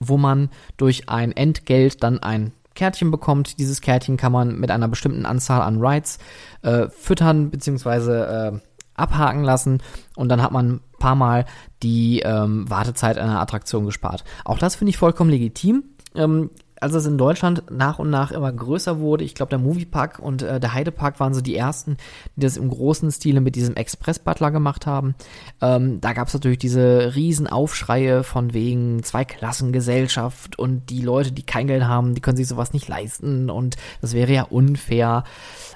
[0.00, 3.58] wo man durch ein Entgelt dann ein Kärtchen bekommt.
[3.58, 6.18] Dieses Kärtchen kann man mit einer bestimmten Anzahl an Rides
[6.62, 8.12] äh, füttern bzw.
[8.12, 8.60] Äh,
[9.00, 9.82] abhaken lassen
[10.16, 11.46] und dann hat man ein paar Mal
[11.82, 14.24] die ähm, Wartezeit einer Attraktion gespart.
[14.44, 15.84] Auch das finde ich vollkommen legitim.
[16.14, 20.18] Ähm, als es in Deutschland nach und nach immer größer wurde, ich glaube, der Moviepark
[20.18, 21.98] und äh, der Heidepark waren so die ersten,
[22.36, 25.14] die das im großen Stile mit diesem Express-Butler gemacht haben.
[25.60, 31.44] Ähm, da gab es natürlich diese riesen Aufschreie von wegen Zweiklassengesellschaft und die Leute, die
[31.44, 35.24] kein Geld haben, die können sich sowas nicht leisten und das wäre ja unfair.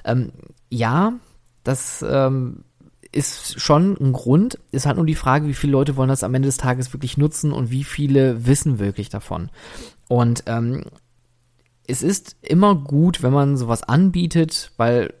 [0.03, 0.31] Ähm,
[0.69, 1.13] ja,
[1.63, 2.63] das ähm,
[3.15, 4.59] ist schon ein Grund.
[4.71, 7.17] Ist halt nur die Frage, wie viele Leute wollen das am Ende des Tages wirklich
[7.17, 9.49] nutzen und wie viele wissen wirklich davon.
[10.07, 10.83] Und ähm,
[11.87, 15.13] es ist immer gut, wenn man sowas anbietet, weil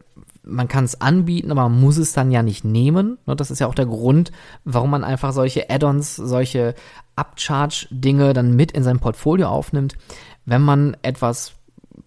[0.43, 3.17] man kann es anbieten, aber man muss es dann ja nicht nehmen.
[3.25, 4.31] Ne, das ist ja auch der Grund,
[4.63, 6.75] warum man einfach solche Add-ons, solche
[7.15, 9.95] Upcharge-Dinge dann mit in sein Portfolio aufnimmt.
[10.45, 11.53] Wenn man etwas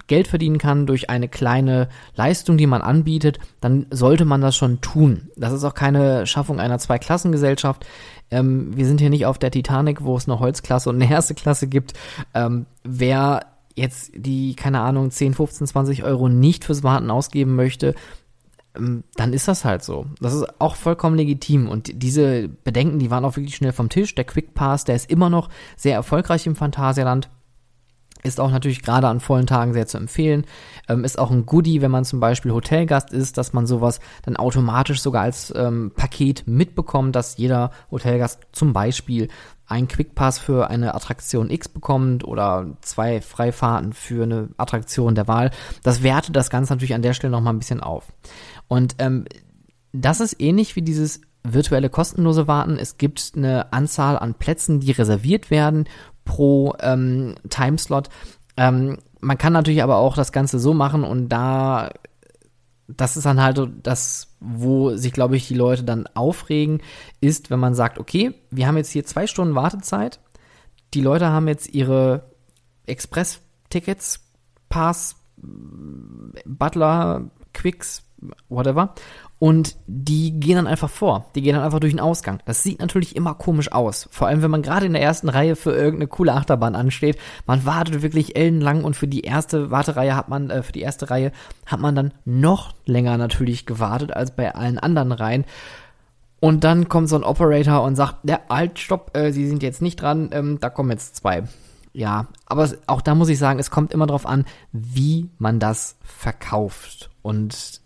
[0.06, 4.80] Geld verdienen kann durch eine kleine Leistung, die man anbietet, dann sollte man das schon
[4.80, 5.30] tun.
[5.36, 7.86] Das ist auch keine Schaffung einer Zweiklassengesellschaft.
[8.30, 11.34] Ähm, wir sind hier nicht auf der Titanic, wo es eine Holzklasse und eine erste
[11.34, 11.94] Klasse gibt.
[12.34, 17.94] Ähm, wer jetzt die, keine Ahnung, 10, 15, 20 Euro nicht fürs Warten ausgeben möchte,
[18.76, 20.06] ähm, dann ist das halt so.
[20.20, 21.68] Das ist auch vollkommen legitim.
[21.68, 24.14] Und diese Bedenken, die waren auch wirklich schnell vom Tisch.
[24.14, 27.28] Der Quick Pass, der ist immer noch sehr erfolgreich im Phantasialand.
[28.22, 30.44] Ist auch natürlich gerade an vollen Tagen sehr zu empfehlen.
[30.88, 34.36] Ähm, ist auch ein Goodie, wenn man zum Beispiel Hotelgast ist, dass man sowas dann
[34.36, 39.28] automatisch sogar als ähm, Paket mitbekommt, dass jeder Hotelgast zum Beispiel
[39.66, 45.50] einen Quickpass für eine Attraktion X bekommt oder zwei Freifahrten für eine Attraktion der Wahl.
[45.82, 48.06] Das wertet das Ganze natürlich an der Stelle nochmal ein bisschen auf.
[48.66, 49.26] Und ähm,
[49.92, 52.78] das ist ähnlich wie dieses virtuelle kostenlose Warten.
[52.78, 55.84] Es gibt eine Anzahl an Plätzen, die reserviert werden
[56.28, 58.10] pro ähm, Timeslot.
[58.56, 61.90] Ähm, man kann natürlich aber auch das Ganze so machen und da,
[62.86, 66.80] das ist dann halt das, wo sich, glaube ich, die Leute dann aufregen,
[67.20, 70.20] ist, wenn man sagt, okay, wir haben jetzt hier zwei Stunden Wartezeit,
[70.94, 72.30] die Leute haben jetzt ihre
[72.86, 74.20] Express-Tickets,
[74.68, 75.16] Pass,
[76.46, 78.04] Butler, Quicks,
[78.48, 78.94] whatever.
[79.40, 81.26] Und die gehen dann einfach vor.
[81.34, 82.40] Die gehen dann einfach durch den Ausgang.
[82.44, 84.08] Das sieht natürlich immer komisch aus.
[84.10, 87.18] Vor allem, wenn man gerade in der ersten Reihe für irgendeine coole Achterbahn ansteht.
[87.46, 91.10] Man wartet wirklich ellenlang und für die erste Wartereihe hat man, äh, für die erste
[91.10, 91.30] Reihe
[91.66, 95.44] hat man dann noch länger natürlich gewartet als bei allen anderen Reihen.
[96.40, 99.82] Und dann kommt so ein Operator und sagt, ja, halt, stopp, äh, Sie sind jetzt
[99.82, 101.44] nicht dran, ähm, da kommen jetzt zwei.
[101.92, 105.96] Ja, aber auch da muss ich sagen, es kommt immer darauf an, wie man das
[106.00, 107.10] verkauft.
[107.22, 107.80] Und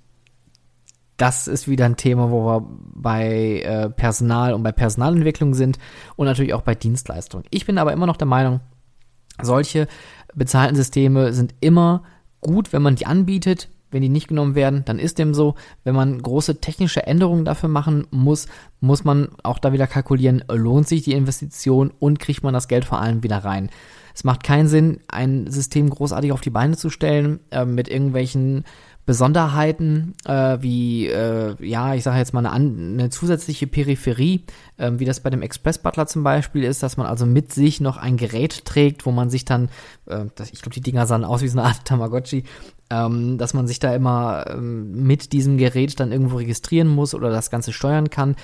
[1.17, 5.79] das ist wieder ein Thema, wo wir bei äh, Personal und bei Personalentwicklung sind
[6.17, 7.47] und natürlich auch bei Dienstleistungen.
[7.51, 8.61] Ich bin aber immer noch der Meinung,
[9.41, 9.89] solche
[10.35, 12.03] bezahlten Systeme sind immer
[12.41, 13.69] gut, wenn man die anbietet.
[13.91, 15.55] Wenn die nicht genommen werden, dann ist dem so.
[15.85, 18.47] Wenn man große technische Änderungen dafür machen muss,
[18.81, 22.87] muss man auch da wieder kalkulieren, lohnt sich die Investition und kriegt man das Geld
[22.87, 23.69] vor allem wieder rein.
[24.15, 28.65] Es macht keinen Sinn, ein System großartig auf die Beine zu stellen, äh, mit irgendwelchen
[29.05, 34.45] Besonderheiten, äh, wie, äh, ja, ich sage jetzt mal eine, eine zusätzliche Peripherie,
[34.77, 37.81] äh, wie das bei dem Express Butler zum Beispiel ist, dass man also mit sich
[37.81, 39.71] noch ein Gerät trägt, wo man sich dann,
[40.07, 42.45] äh, das, ich glaube, die Dinger sahen aus wie so eine Art Tamagotchi,
[42.91, 47.31] ähm, dass man sich da immer ähm, mit diesem Gerät dann irgendwo registrieren muss oder
[47.31, 48.37] das Ganze steuern kann.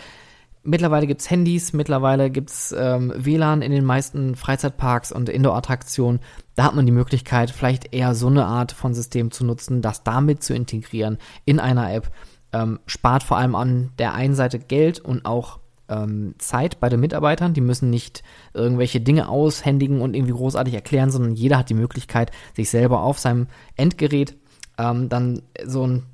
[0.63, 6.21] Mittlerweile gibt's Handys, mittlerweile gibt's ähm, WLAN in den meisten Freizeitparks und Indoor-Attraktionen.
[6.57, 10.03] Da hat man die Möglichkeit, vielleicht eher so eine Art von System zu nutzen, das
[10.03, 12.11] damit zu integrieren in einer App.
[12.53, 17.01] Ähm, spart vor allem an der einen Seite Geld und auch ähm, Zeit bei den
[17.01, 17.55] Mitarbeitern.
[17.55, 18.23] Die müssen nicht
[18.55, 23.19] irgendwelche Dinge aushändigen und irgendwie großartig erklären, sondern jeder hat die Möglichkeit, sich selber auf
[23.19, 24.37] seinem Endgerät
[24.79, 26.05] ähm, dann so ein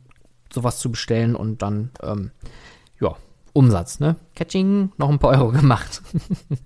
[0.53, 2.31] sowas zu bestellen und dann ähm,
[3.01, 3.17] ja
[3.55, 4.17] Umsatz, ne?
[4.35, 6.03] Catching, noch ein paar Euro gemacht.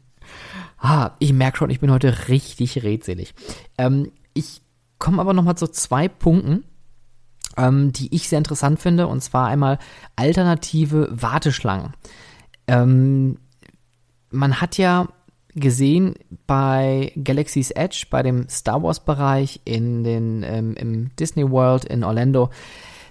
[0.79, 3.35] ah, ich merke schon, ich bin heute richtig redselig.
[3.77, 4.63] Ähm, ich
[4.99, 6.65] komme aber noch mal zu zwei Punkten,
[7.57, 9.79] ähm, die ich sehr interessant finde, und zwar einmal
[10.17, 11.93] alternative Warteschlangen.
[12.67, 13.39] Ähm,
[14.31, 15.09] man hat ja
[15.55, 16.15] gesehen
[16.47, 22.05] bei Galaxy's Edge, bei dem Star Wars Bereich in den, ähm, im Disney World in
[22.05, 22.51] Orlando,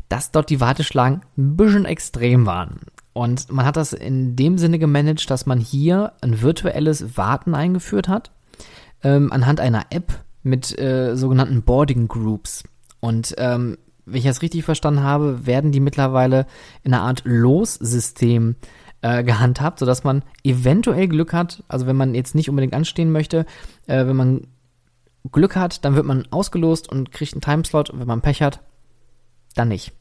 [0.09, 2.79] dass dort die Warteschlangen ein bisschen extrem waren.
[3.17, 8.07] Und man hat das in dem Sinne gemanagt, dass man hier ein virtuelles Warten eingeführt
[8.07, 8.29] hat,
[9.03, 12.63] ähm, anhand einer App mit äh, sogenannten Boarding Groups.
[12.99, 16.45] Und ähm, wenn ich das richtig verstanden habe, werden die mittlerweile
[16.83, 18.55] in einer Art Lossystem
[19.01, 23.47] äh, gehandhabt, sodass man eventuell Glück hat, also wenn man jetzt nicht unbedingt anstehen möchte,
[23.87, 24.47] äh, wenn man
[25.31, 28.59] Glück hat, dann wird man ausgelost und kriegt einen Timeslot und wenn man Pech hat,
[29.55, 29.91] dann nicht.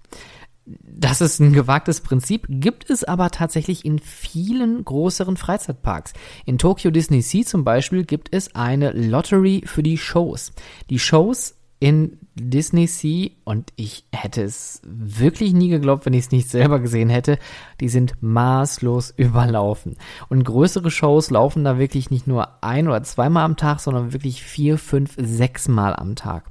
[0.66, 6.12] Das ist ein gewagtes Prinzip, gibt es aber tatsächlich in vielen größeren Freizeitparks.
[6.44, 10.52] In Tokyo Disney Sea zum Beispiel gibt es eine Lottery für die Shows.
[10.90, 16.30] Die Shows in Disney Sea, und ich hätte es wirklich nie geglaubt, wenn ich es
[16.30, 17.38] nicht selber gesehen hätte,
[17.80, 19.96] die sind maßlos überlaufen.
[20.28, 24.42] Und größere Shows laufen da wirklich nicht nur ein oder zweimal am Tag, sondern wirklich
[24.42, 26.44] vier, fünf, sechs Mal am Tag.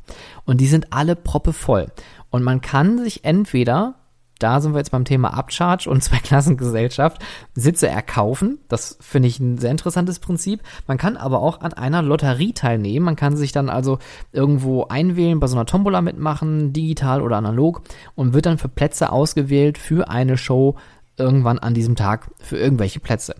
[0.45, 1.87] Und die sind alle proppevoll.
[2.29, 3.95] Und man kann sich entweder
[4.39, 8.59] da sind wir jetzt beim Thema Upcharge und Zweiklassengesellschaft, Sitze erkaufen.
[8.67, 10.61] Das finde ich ein sehr interessantes Prinzip.
[10.87, 13.05] Man kann aber auch an einer Lotterie teilnehmen.
[13.05, 13.99] Man kann sich dann also
[14.31, 17.81] irgendwo einwählen, bei so einer Tombola mitmachen, digital oder analog
[18.15, 20.75] und wird dann für Plätze ausgewählt für eine Show
[21.17, 23.35] irgendwann an diesem Tag für irgendwelche Plätze.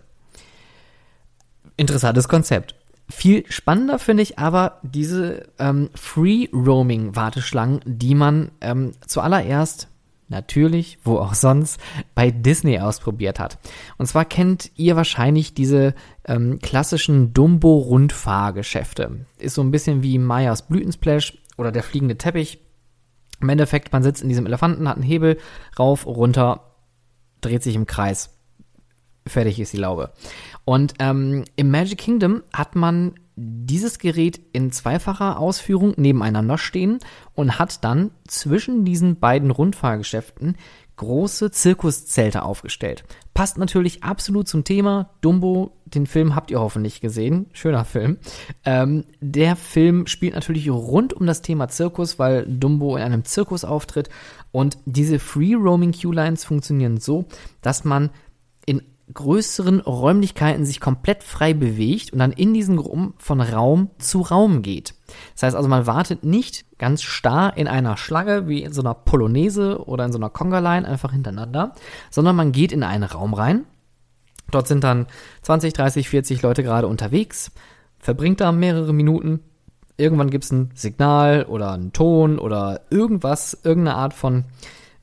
[1.76, 2.74] Interessantes Konzept.
[3.08, 9.88] Viel spannender finde ich aber diese ähm, Free-Roaming-Warteschlangen, die man ähm, zuallererst
[10.28, 11.80] natürlich, wo auch sonst,
[12.14, 13.58] bei Disney ausprobiert hat.
[13.98, 15.94] Und zwar kennt ihr wahrscheinlich diese
[16.26, 19.26] ähm, klassischen Dumbo-Rundfahrgeschäfte.
[19.38, 22.60] Ist so ein bisschen wie Mayas Blütensplash oder der fliegende Teppich.
[23.40, 25.38] Im Endeffekt, man sitzt in diesem Elefanten, hat einen Hebel,
[25.78, 26.72] rauf, runter,
[27.40, 28.30] dreht sich im Kreis.
[29.26, 30.12] Fertig ist die Laube.
[30.64, 36.98] Und ähm, im Magic Kingdom hat man dieses Gerät in zweifacher Ausführung nebeneinander stehen
[37.34, 40.56] und hat dann zwischen diesen beiden Rundfahrgeschäften
[40.96, 43.04] große Zirkuszelte aufgestellt.
[43.34, 45.10] Passt natürlich absolut zum Thema.
[45.20, 47.46] Dumbo, den Film habt ihr hoffentlich gesehen.
[47.52, 48.16] Schöner Film.
[48.64, 53.64] Ähm, der Film spielt natürlich rund um das Thema Zirkus, weil Dumbo in einem Zirkus
[53.64, 54.08] auftritt.
[54.52, 57.26] Und diese Free Roaming Queue Lines funktionieren so,
[57.60, 58.08] dass man
[59.12, 64.62] größeren Räumlichkeiten sich komplett frei bewegt und dann in diesen Raum von Raum zu Raum
[64.62, 64.94] geht.
[65.34, 68.94] Das heißt also, man wartet nicht ganz starr in einer Schlange wie in so einer
[68.94, 71.72] Polonaise oder in so einer Conga-Line einfach hintereinander,
[72.10, 73.64] sondern man geht in einen Raum rein.
[74.50, 75.06] Dort sind dann
[75.42, 77.52] 20, 30, 40 Leute gerade unterwegs,
[77.98, 79.40] verbringt da mehrere Minuten.
[79.96, 84.44] Irgendwann gibt es ein Signal oder einen Ton oder irgendwas, irgendeine Art von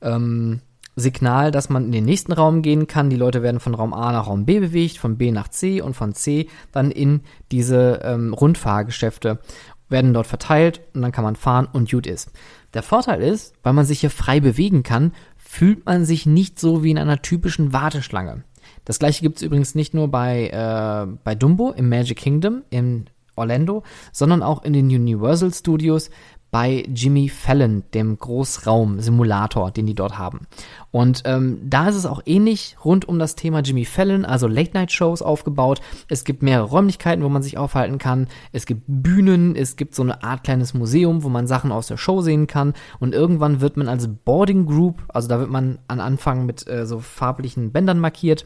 [0.02, 0.62] ähm,
[0.96, 3.10] Signal, dass man in den nächsten Raum gehen kann.
[3.10, 5.96] Die Leute werden von Raum A nach Raum B bewegt, von B nach C und
[5.96, 7.22] von C dann in
[7.52, 9.40] diese ähm, Rundfahrgeschäfte,
[9.90, 12.32] werden dort verteilt und dann kann man fahren und gut ist.
[12.74, 16.84] Der Vorteil ist, weil man sich hier frei bewegen kann, fühlt man sich nicht so
[16.84, 18.44] wie in einer typischen Warteschlange.
[18.86, 23.06] Das gleiche gibt es übrigens nicht nur bei, äh, bei Dumbo im Magic Kingdom in
[23.36, 26.10] Orlando, sondern auch in den Universal Studios
[26.54, 30.42] bei Jimmy Fallon, dem Großraum-Simulator, den die dort haben.
[30.92, 35.24] Und ähm, da ist es auch ähnlich rund um das Thema Jimmy Fallon, also Late-Night-Shows
[35.24, 35.82] aufgebaut.
[36.10, 38.28] Es gibt mehrere Räumlichkeiten, wo man sich aufhalten kann.
[38.52, 41.98] Es gibt Bühnen, es gibt so eine Art kleines Museum, wo man Sachen aus der
[41.98, 42.74] Show sehen kann.
[43.00, 46.86] Und irgendwann wird man als Boarding Group, also da wird man an Anfang mit äh,
[46.86, 48.46] so farblichen Bändern markiert,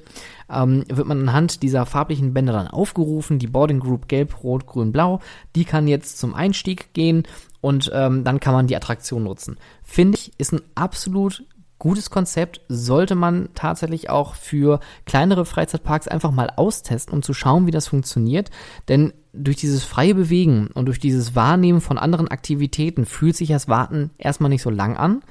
[0.49, 3.38] ähm, wird man anhand dieser farblichen Bänder dann aufgerufen.
[3.38, 5.20] Die Boarding Group Gelb, Rot, Grün, Blau,
[5.58, 7.24] die kann jetzt zum Einstieg gehen
[7.68, 9.57] und ähm, dann kann man die Attraktion nutzen.
[9.84, 11.43] Finde ich, ist ein absolut
[11.80, 17.68] gutes Konzept, sollte man tatsächlich auch für kleinere Freizeitparks einfach mal austesten, um zu schauen,
[17.68, 18.51] wie das funktioniert.
[18.88, 23.68] Denn durch dieses freie Bewegen und durch dieses Wahrnehmen von anderen Aktivitäten fühlt sich das
[23.68, 25.22] Warten erstmal nicht so lang an.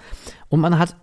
[0.51, 0.95] Und man hat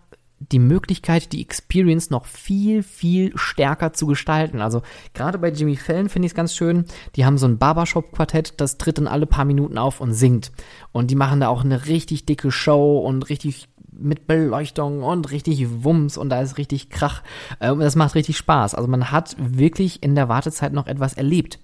[0.52, 4.62] die Möglichkeit, die Experience noch viel, viel stärker zu gestalten.
[4.62, 4.82] Also
[5.14, 6.86] gerade bei Jimmy Fallon finde ich es ganz schön.
[7.16, 10.52] Die haben so ein Barbershop-Quartett, das tritt dann alle paar Minuten auf und singt.
[10.92, 15.84] Und die machen da auch eine richtig dicke Show und richtig mit Beleuchtung und richtig
[15.84, 17.22] Wumms und da ist richtig Krach.
[17.62, 18.74] Ähm, das macht richtig Spaß.
[18.76, 21.60] Also man hat wirklich in der Wartezeit noch etwas erlebt.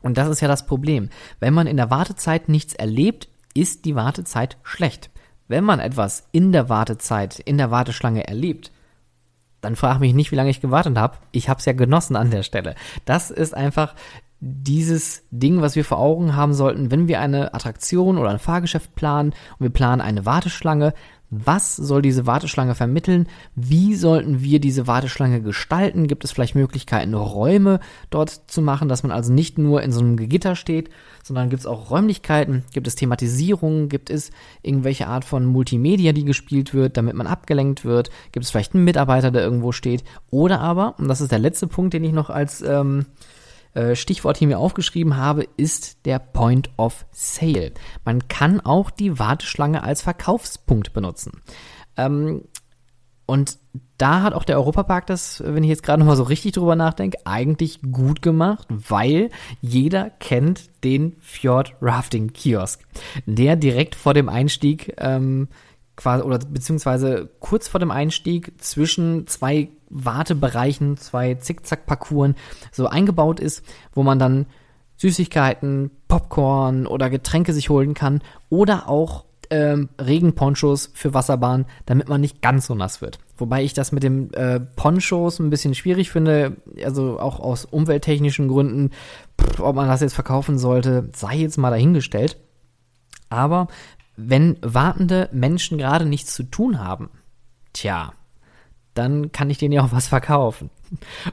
[0.00, 1.10] Und das ist ja das Problem.
[1.40, 5.11] Wenn man in der Wartezeit nichts erlebt, ist die Wartezeit schlecht
[5.52, 8.72] wenn man etwas in der Wartezeit, in der Warteschlange erlebt,
[9.60, 11.18] dann frag mich nicht, wie lange ich gewartet habe.
[11.30, 12.74] Ich habe es ja genossen an der Stelle.
[13.04, 13.94] Das ist einfach
[14.40, 18.94] dieses Ding, was wir vor Augen haben sollten, wenn wir eine Attraktion oder ein Fahrgeschäft
[18.94, 20.94] planen und wir planen eine Warteschlange,
[21.34, 23.26] was soll diese Warteschlange vermitteln?
[23.54, 26.06] Wie sollten wir diese Warteschlange gestalten?
[26.06, 27.80] Gibt es vielleicht Möglichkeiten, Räume
[28.10, 30.90] dort zu machen, dass man also nicht nur in so einem Gegitter steht,
[31.22, 32.64] sondern gibt es auch Räumlichkeiten?
[32.74, 33.88] Gibt es Thematisierung?
[33.88, 34.30] Gibt es
[34.60, 38.10] irgendwelche Art von Multimedia, die gespielt wird, damit man abgelenkt wird?
[38.32, 40.04] Gibt es vielleicht einen Mitarbeiter, der irgendwo steht?
[40.30, 43.41] Oder aber, und das ist der letzte Punkt, den ich noch als ähm, äh,
[43.94, 47.72] Stichwort hier mir aufgeschrieben habe, ist der Point of Sale.
[48.04, 51.40] Man kann auch die Warteschlange als Verkaufspunkt benutzen.
[51.96, 52.42] Ähm,
[53.26, 53.58] und
[53.96, 56.76] da hat auch der Europapark das, wenn ich jetzt gerade noch mal so richtig drüber
[56.76, 62.84] nachdenke, eigentlich gut gemacht, weil jeder kennt den Fjord Rafting Kiosk,
[63.26, 65.48] der direkt vor dem Einstieg ähm,
[65.96, 72.34] quasi oder beziehungsweise kurz vor dem Einstieg zwischen zwei Wartebereichen, zwei Zickzack-Parcours
[72.70, 73.62] so eingebaut ist,
[73.92, 74.46] wo man dann
[74.96, 82.22] Süßigkeiten, Popcorn oder Getränke sich holen kann oder auch ähm, Regenponchos für Wasserbahn, damit man
[82.22, 83.18] nicht ganz so nass wird.
[83.36, 88.48] Wobei ich das mit den äh, Ponchos ein bisschen schwierig finde, also auch aus umwelttechnischen
[88.48, 88.90] Gründen,
[89.38, 92.38] pff, ob man das jetzt verkaufen sollte, sei jetzt mal dahingestellt.
[93.28, 93.68] Aber
[94.16, 97.10] wenn wartende Menschen gerade nichts zu tun haben,
[97.72, 98.12] tja,
[98.94, 100.70] dann kann ich denen ja auch was verkaufen.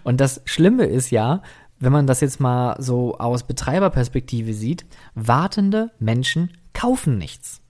[0.03, 1.41] Und das Schlimme ist ja,
[1.79, 7.61] wenn man das jetzt mal so aus Betreiberperspektive sieht, wartende Menschen kaufen nichts.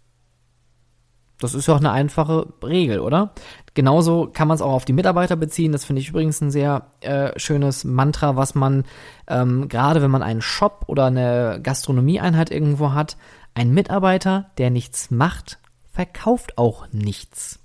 [1.39, 3.31] Das ist ja auch eine einfache Regel, oder?
[3.73, 5.71] Genauso kann man es auch auf die Mitarbeiter beziehen.
[5.71, 8.83] Das finde ich übrigens ein sehr äh, schönes Mantra, was man
[9.27, 13.15] ähm, gerade, wenn man einen Shop oder eine Gastronomieeinheit irgendwo hat,
[13.53, 15.59] ein Mitarbeiter, der nichts macht,
[15.91, 17.59] verkauft auch nichts.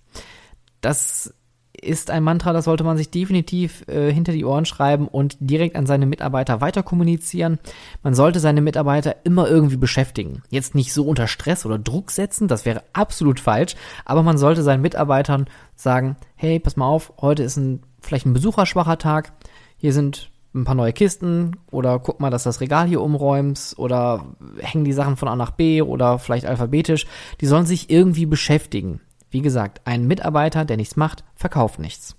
[0.80, 1.34] Das
[1.80, 5.76] ist ein Mantra, das sollte man sich definitiv äh, hinter die Ohren schreiben und direkt
[5.76, 7.58] an seine Mitarbeiter weiter kommunizieren.
[8.02, 10.42] Man sollte seine Mitarbeiter immer irgendwie beschäftigen.
[10.50, 13.74] Jetzt nicht so unter Stress oder Druck setzen, das wäre absolut falsch,
[14.04, 18.34] aber man sollte seinen Mitarbeitern sagen, hey, pass mal auf, heute ist ein vielleicht ein
[18.34, 19.32] besucherschwacher Tag.
[19.76, 24.24] Hier sind ein paar neue Kisten oder guck mal, dass das Regal hier umräumst oder
[24.58, 27.06] hängen die Sachen von A nach B oder vielleicht alphabetisch.
[27.40, 29.00] Die sollen sich irgendwie beschäftigen.
[29.30, 32.14] Wie gesagt, ein Mitarbeiter, der nichts macht, verkauft nichts.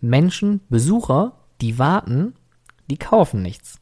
[0.00, 2.34] Menschen, Besucher, die warten,
[2.90, 3.78] die kaufen nichts.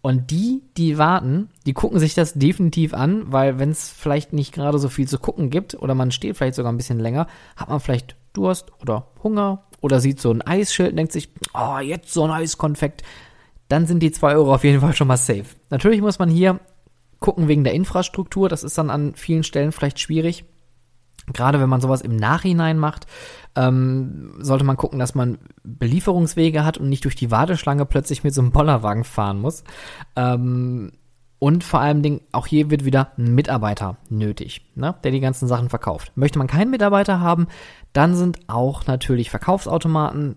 [0.00, 4.54] Und die, die warten, die gucken sich das definitiv an, weil wenn es vielleicht nicht
[4.54, 7.68] gerade so viel zu gucken gibt oder man steht vielleicht sogar ein bisschen länger, hat
[7.68, 12.12] man vielleicht Durst oder Hunger oder sieht so ein Eisschild und denkt sich, oh, jetzt
[12.12, 13.02] so ein Eiskonfekt,
[13.68, 15.44] dann sind die zwei Euro auf jeden Fall schon mal safe.
[15.70, 16.60] Natürlich muss man hier
[17.20, 20.44] gucken wegen der Infrastruktur, das ist dann an vielen Stellen vielleicht schwierig.
[21.32, 23.06] Gerade wenn man sowas im Nachhinein macht,
[23.54, 28.32] ähm, sollte man gucken, dass man Belieferungswege hat und nicht durch die Warteschlange plötzlich mit
[28.32, 29.62] so einem Bollerwagen fahren muss.
[30.16, 30.92] Ähm,
[31.38, 35.46] und vor allem Dingen, auch hier wird wieder ein Mitarbeiter nötig, ne, der die ganzen
[35.46, 36.12] Sachen verkauft.
[36.16, 37.46] Möchte man keinen Mitarbeiter haben,
[37.92, 40.36] dann sind auch natürlich Verkaufsautomaten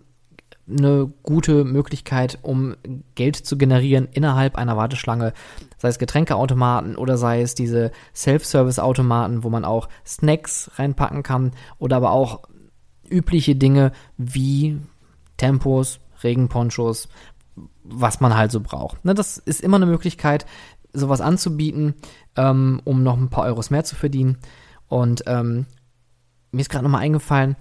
[0.69, 2.75] eine gute Möglichkeit, um
[3.15, 5.33] Geld zu generieren innerhalb einer Warteschlange,
[5.77, 11.97] sei es Getränkeautomaten oder sei es diese Self-Service-Automaten, wo man auch Snacks reinpacken kann oder
[11.97, 12.41] aber auch
[13.09, 14.79] übliche Dinge wie
[15.37, 17.09] Tempos, Regenponchos,
[17.83, 19.03] was man halt so braucht.
[19.03, 20.45] Ne, das ist immer eine Möglichkeit,
[20.93, 21.95] sowas anzubieten,
[22.35, 24.37] ähm, um noch ein paar Euros mehr zu verdienen.
[24.87, 25.65] Und ähm,
[26.51, 27.55] mir ist gerade nochmal eingefallen,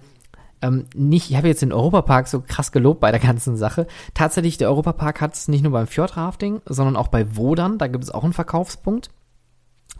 [0.61, 3.87] ähm, nicht, ich habe jetzt den Europapark so krass gelobt bei der ganzen Sache.
[4.13, 8.03] Tatsächlich, der Europapark hat es nicht nur beim Fjordrafting, sondern auch bei Wodan, da gibt
[8.03, 9.09] es auch einen Verkaufspunkt.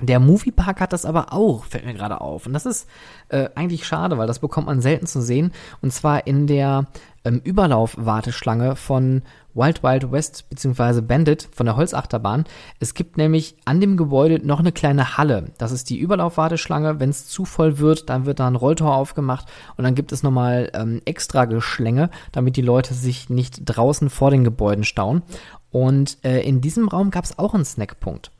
[0.02, 2.46] Der Moviepark hat das aber auch, fällt mir gerade auf.
[2.46, 2.88] Und das ist
[3.30, 5.52] äh, eigentlich schade, weil das bekommt man selten zu sehen.
[5.82, 6.88] Und zwar in der
[7.24, 9.22] ähm, Überlauf-Warteschlange von
[9.54, 11.02] Wild Wild West bzw.
[11.02, 12.46] Bandit von der Holzachterbahn.
[12.80, 15.52] Es gibt nämlich an dem Gebäude noch eine kleine Halle.
[15.58, 17.00] Das ist die Überlaufwarteschlange.
[17.00, 19.48] Wenn es zu voll wird, dann wird da ein Rolltor aufgemacht
[19.78, 24.32] und dann gibt es nochmal ähm, extra Geschlänge, damit die Leute sich nicht draußen vor
[24.32, 25.24] den Gebäuden stauen.
[25.72, 28.32] Und äh, in diesem Raum gab es auch einen Snackpunkt.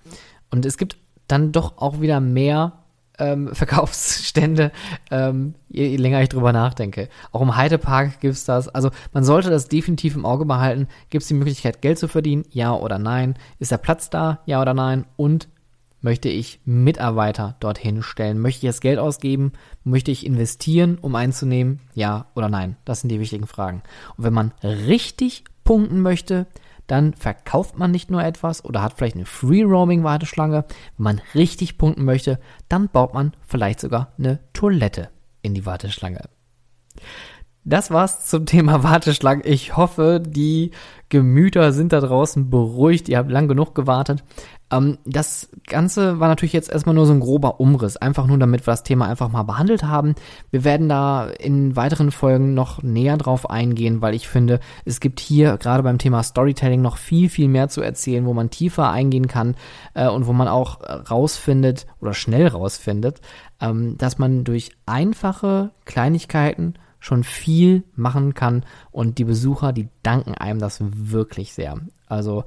[0.50, 0.98] Und es gibt
[1.28, 2.81] dann doch auch wieder mehr
[3.22, 4.72] ähm, Verkaufsstände,
[5.12, 7.08] ähm, je, je, länger ich drüber nachdenke.
[7.32, 8.68] Auch im Heidepark gibt es das.
[8.68, 10.88] Also man sollte das definitiv im Auge behalten.
[11.10, 12.44] Gibt es die Möglichkeit, Geld zu verdienen?
[12.50, 13.36] Ja oder nein?
[13.60, 14.40] Ist der Platz da?
[14.46, 15.06] Ja oder nein?
[15.16, 15.48] Und
[16.02, 18.40] möchte ich Mitarbeiter dorthin stellen?
[18.40, 19.54] Möchte ich das Geld ausgeben?
[19.84, 21.80] Möchte ich investieren, um einzunehmen?
[21.94, 22.76] Ja oder nein?
[22.86, 23.84] Das sind die wichtigen Fragen.
[24.18, 26.48] Und wenn man richtig punkten möchte,
[26.92, 30.66] dann verkauft man nicht nur etwas oder hat vielleicht eine Free-Roaming-Warteschlange.
[30.98, 32.38] Wenn man richtig punkten möchte,
[32.68, 35.10] dann baut man vielleicht sogar eine Toilette
[35.42, 36.24] in die Warteschlange.
[37.64, 39.44] Das war's zum Thema Warteschlangen.
[39.46, 40.72] Ich hoffe, die
[41.08, 43.08] Gemüter sind da draußen beruhigt.
[43.08, 44.26] Ihr habt lang genug gewartet.
[44.72, 48.66] Ähm, das Ganze war natürlich jetzt erstmal nur so ein grober Umriss, einfach nur damit
[48.66, 50.16] wir das Thema einfach mal behandelt haben.
[50.50, 55.20] Wir werden da in weiteren Folgen noch näher drauf eingehen, weil ich finde, es gibt
[55.20, 59.28] hier gerade beim Thema Storytelling noch viel, viel mehr zu erzählen, wo man tiefer eingehen
[59.28, 59.56] kann
[59.94, 63.22] äh, und wo man auch rausfindet oder schnell rausfindet,
[63.60, 70.36] ähm, dass man durch einfache Kleinigkeiten schon viel machen kann und die Besucher, die danken
[70.36, 71.78] einem das wirklich sehr.
[72.08, 72.46] Also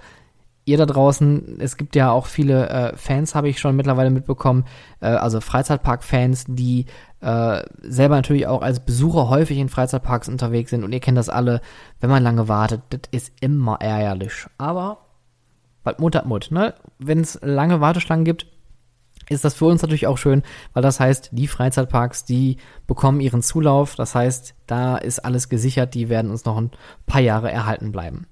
[0.64, 4.64] ihr da draußen, es gibt ja auch viele äh, Fans, habe ich schon mittlerweile mitbekommen,
[5.00, 6.86] äh, also Freizeitpark-Fans, die
[7.20, 11.28] äh, selber natürlich auch als Besucher häufig in Freizeitparks unterwegs sind und ihr kennt das
[11.28, 11.60] alle,
[12.00, 14.46] wenn man lange wartet, das ist immer ärgerlich.
[14.58, 14.98] Aber
[15.82, 16.74] bald Mut hat Mut, ne?
[16.98, 18.46] Wenn es lange Warteschlangen gibt,
[19.28, 20.42] ist das für uns natürlich auch schön,
[20.72, 23.94] weil das heißt, die Freizeitparks, die bekommen ihren Zulauf.
[23.96, 26.70] Das heißt, da ist alles gesichert, die werden uns noch ein
[27.06, 28.26] paar Jahre erhalten bleiben.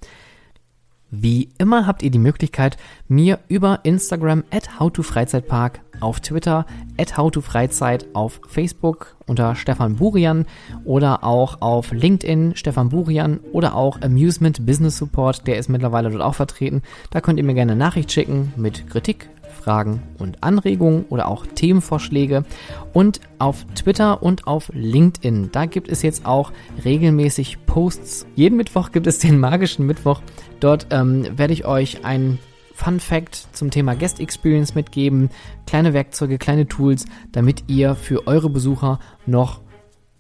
[1.15, 6.65] Wie immer habt ihr die Möglichkeit, mir über Instagram at howtofreizeitpark, auf Twitter
[6.97, 10.47] at howtofreizeit, auf Facebook unter Stefan Burian
[10.87, 16.23] oder auch auf LinkedIn Stefan Burian oder auch Amusement Business Support, der ist mittlerweile dort
[16.23, 16.81] auch vertreten.
[17.11, 19.29] Da könnt ihr mir gerne Nachricht schicken mit Kritik,
[19.63, 22.45] Fragen und Anregungen oder auch Themenvorschläge.
[22.93, 26.53] Und auf Twitter und auf LinkedIn, da gibt es jetzt auch
[26.85, 28.27] regelmäßig Posts.
[28.35, 30.21] Jeden Mittwoch gibt es den magischen Mittwoch.
[30.61, 32.39] Dort ähm, werde ich euch ein
[32.75, 35.31] Fun Fact zum Thema Guest Experience mitgeben,
[35.67, 39.61] kleine Werkzeuge, kleine Tools, damit ihr für eure Besucher noch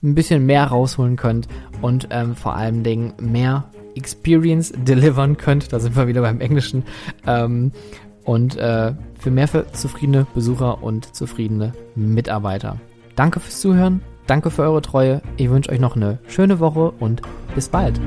[0.02, 1.48] ein bisschen mehr rausholen könnt
[1.80, 5.72] und ähm, vor allen Dingen mehr Experience delivern könnt.
[5.72, 6.84] Da sind wir wieder beim Englischen.
[7.26, 7.72] Ähm,
[8.24, 12.76] und äh, für mehr für zufriedene Besucher und zufriedene Mitarbeiter.
[13.16, 15.22] Danke fürs Zuhören, danke für eure Treue.
[15.36, 17.22] Ich wünsche euch noch eine schöne Woche und
[17.54, 18.00] bis bald.